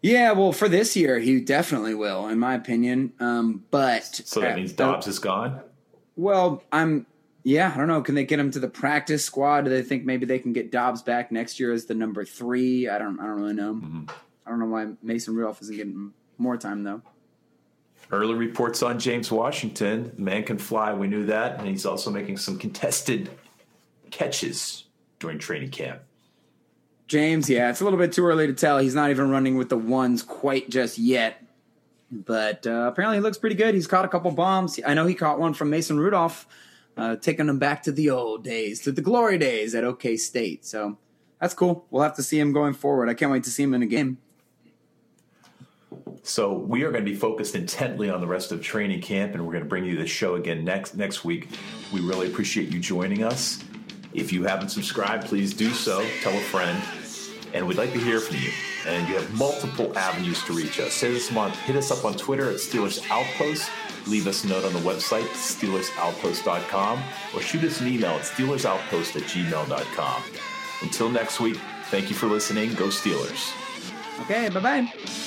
Yeah, 0.03 0.33
well, 0.33 0.51
for 0.51 0.69
this 0.69 0.95
year, 0.95 1.17
he 1.17 1.41
definitely 1.41 1.95
will, 1.95 2.27
in 2.27 2.37
my 2.37 2.53
opinion. 2.53 3.13
Um, 3.19 3.63
but 3.71 4.03
so 4.03 4.41
that 4.41 4.55
means 4.55 4.71
Dobbs 4.71 5.07
uh, 5.07 5.09
is 5.09 5.19
gone. 5.19 5.61
Well, 6.15 6.63
I'm. 6.71 7.07
Yeah, 7.43 7.71
I 7.73 7.77
don't 7.77 7.87
know. 7.87 8.01
Can 8.01 8.13
they 8.13 8.25
get 8.25 8.39
him 8.39 8.51
to 8.51 8.59
the 8.59 8.67
practice 8.67 9.25
squad? 9.25 9.61
Do 9.61 9.71
they 9.71 9.81
think 9.81 10.05
maybe 10.05 10.27
they 10.27 10.37
can 10.37 10.53
get 10.53 10.71
Dobbs 10.71 11.01
back 11.01 11.31
next 11.31 11.59
year 11.59 11.71
as 11.71 11.85
the 11.85 11.95
number 11.95 12.23
three? 12.23 12.87
I 12.87 12.99
don't. 12.99 13.19
I 13.19 13.23
don't 13.23 13.41
really 13.41 13.53
know. 13.55 13.73
Mm-hmm. 13.73 14.03
I 14.45 14.49
don't 14.51 14.59
know 14.59 14.67
why 14.67 14.89
Mason 15.01 15.35
Rudolph 15.35 15.59
isn't 15.63 15.75
getting 15.75 16.13
more 16.37 16.57
time 16.57 16.83
though. 16.83 17.01
Early 18.11 18.35
reports 18.35 18.81
on 18.81 18.99
James 18.99 19.31
Washington. 19.31 20.13
The 20.15 20.21
man 20.21 20.43
can 20.43 20.57
fly. 20.57 20.93
We 20.93 21.07
knew 21.07 21.25
that. 21.25 21.59
And 21.59 21.67
he's 21.67 21.85
also 21.85 22.09
making 22.09 22.37
some 22.37 22.57
contested 22.57 23.29
catches 24.11 24.85
during 25.19 25.39
training 25.39 25.71
camp. 25.71 26.01
James, 27.07 27.49
yeah, 27.49 27.69
it's 27.69 27.79
a 27.79 27.83
little 27.83 27.99
bit 27.99 28.11
too 28.11 28.25
early 28.25 28.47
to 28.47 28.53
tell. 28.53 28.79
He's 28.79 28.95
not 28.95 29.09
even 29.09 29.29
running 29.29 29.57
with 29.57 29.69
the 29.69 29.77
ones 29.77 30.23
quite 30.23 30.69
just 30.69 30.97
yet. 30.97 31.41
But 32.11 32.65
uh, 32.65 32.89
apparently, 32.91 33.17
he 33.17 33.21
looks 33.21 33.37
pretty 33.37 33.55
good. 33.55 33.75
He's 33.75 33.87
caught 33.87 34.05
a 34.05 34.09
couple 34.09 34.31
bombs. 34.31 34.79
I 34.85 34.93
know 34.93 35.05
he 35.05 35.15
caught 35.15 35.39
one 35.39 35.53
from 35.53 35.69
Mason 35.69 35.99
Rudolph, 35.99 36.47
uh, 36.95 37.17
taking 37.17 37.49
him 37.49 37.59
back 37.59 37.83
to 37.83 37.91
the 37.91 38.09
old 38.09 38.43
days, 38.43 38.81
to 38.81 38.91
the 38.91 39.01
glory 39.01 39.37
days 39.37 39.75
at 39.75 39.83
OK 39.83 40.15
State. 40.15 40.65
So 40.65 40.97
that's 41.41 41.53
cool. 41.53 41.85
We'll 41.91 42.03
have 42.03 42.15
to 42.15 42.23
see 42.23 42.39
him 42.39 42.53
going 42.53 42.73
forward. 42.73 43.09
I 43.09 43.13
can't 43.13 43.31
wait 43.31 43.43
to 43.43 43.49
see 43.49 43.63
him 43.63 43.73
in 43.73 43.83
a 43.83 43.87
game. 43.87 44.19
So 46.27 46.51
we 46.53 46.83
are 46.83 46.91
going 46.91 47.05
to 47.05 47.09
be 47.09 47.15
focused 47.15 47.55
intently 47.55 48.09
on 48.09 48.19
the 48.19 48.27
rest 48.27 48.51
of 48.51 48.61
training 48.61 48.99
camp, 48.99 49.33
and 49.33 49.45
we're 49.45 49.53
going 49.53 49.63
to 49.63 49.69
bring 49.69 49.85
you 49.85 49.95
the 49.95 50.05
show 50.05 50.35
again 50.35 50.65
next 50.65 50.95
next 50.95 51.23
week. 51.23 51.47
We 51.93 52.01
really 52.01 52.27
appreciate 52.27 52.69
you 52.69 52.79
joining 52.81 53.23
us. 53.23 53.63
If 54.13 54.33
you 54.33 54.43
haven't 54.43 54.69
subscribed, 54.69 55.27
please 55.27 55.53
do 55.53 55.69
so. 55.69 56.05
Tell 56.21 56.37
a 56.37 56.41
friend, 56.41 56.83
and 57.53 57.65
we'd 57.65 57.77
like 57.77 57.93
to 57.93 57.99
hear 57.99 58.19
from 58.19 58.35
you. 58.37 58.51
And 58.85 59.07
you 59.07 59.15
have 59.15 59.33
multiple 59.35 59.97
avenues 59.97 60.43
to 60.43 60.53
reach 60.53 60.81
us. 60.81 60.99
Hit 60.99 61.15
us, 61.15 61.33
on, 61.33 61.51
hit 61.51 61.77
us 61.77 61.91
up 61.91 62.03
on 62.03 62.13
Twitter 62.15 62.49
at 62.49 62.57
Steelers 62.57 63.09
Outpost. 63.09 63.69
Leave 64.05 64.27
us 64.27 64.43
a 64.43 64.47
note 64.47 64.65
on 64.65 64.73
the 64.73 64.79
website, 64.79 65.27
SteelersOutpost.com, 65.29 67.03
or 67.33 67.41
shoot 67.41 67.63
us 67.63 67.79
an 67.79 67.87
email 67.87 68.11
at 68.11 68.23
SteelersOutpost 68.23 69.15
at 69.15 69.23
gmail.com. 69.23 70.23
Until 70.81 71.09
next 71.09 71.39
week, 71.39 71.57
thank 71.85 72.09
you 72.09 72.15
for 72.17 72.27
listening. 72.27 72.73
Go 72.73 72.87
Steelers. 72.87 73.53
Okay, 74.23 74.49
bye 74.49 74.59
bye. 74.59 75.26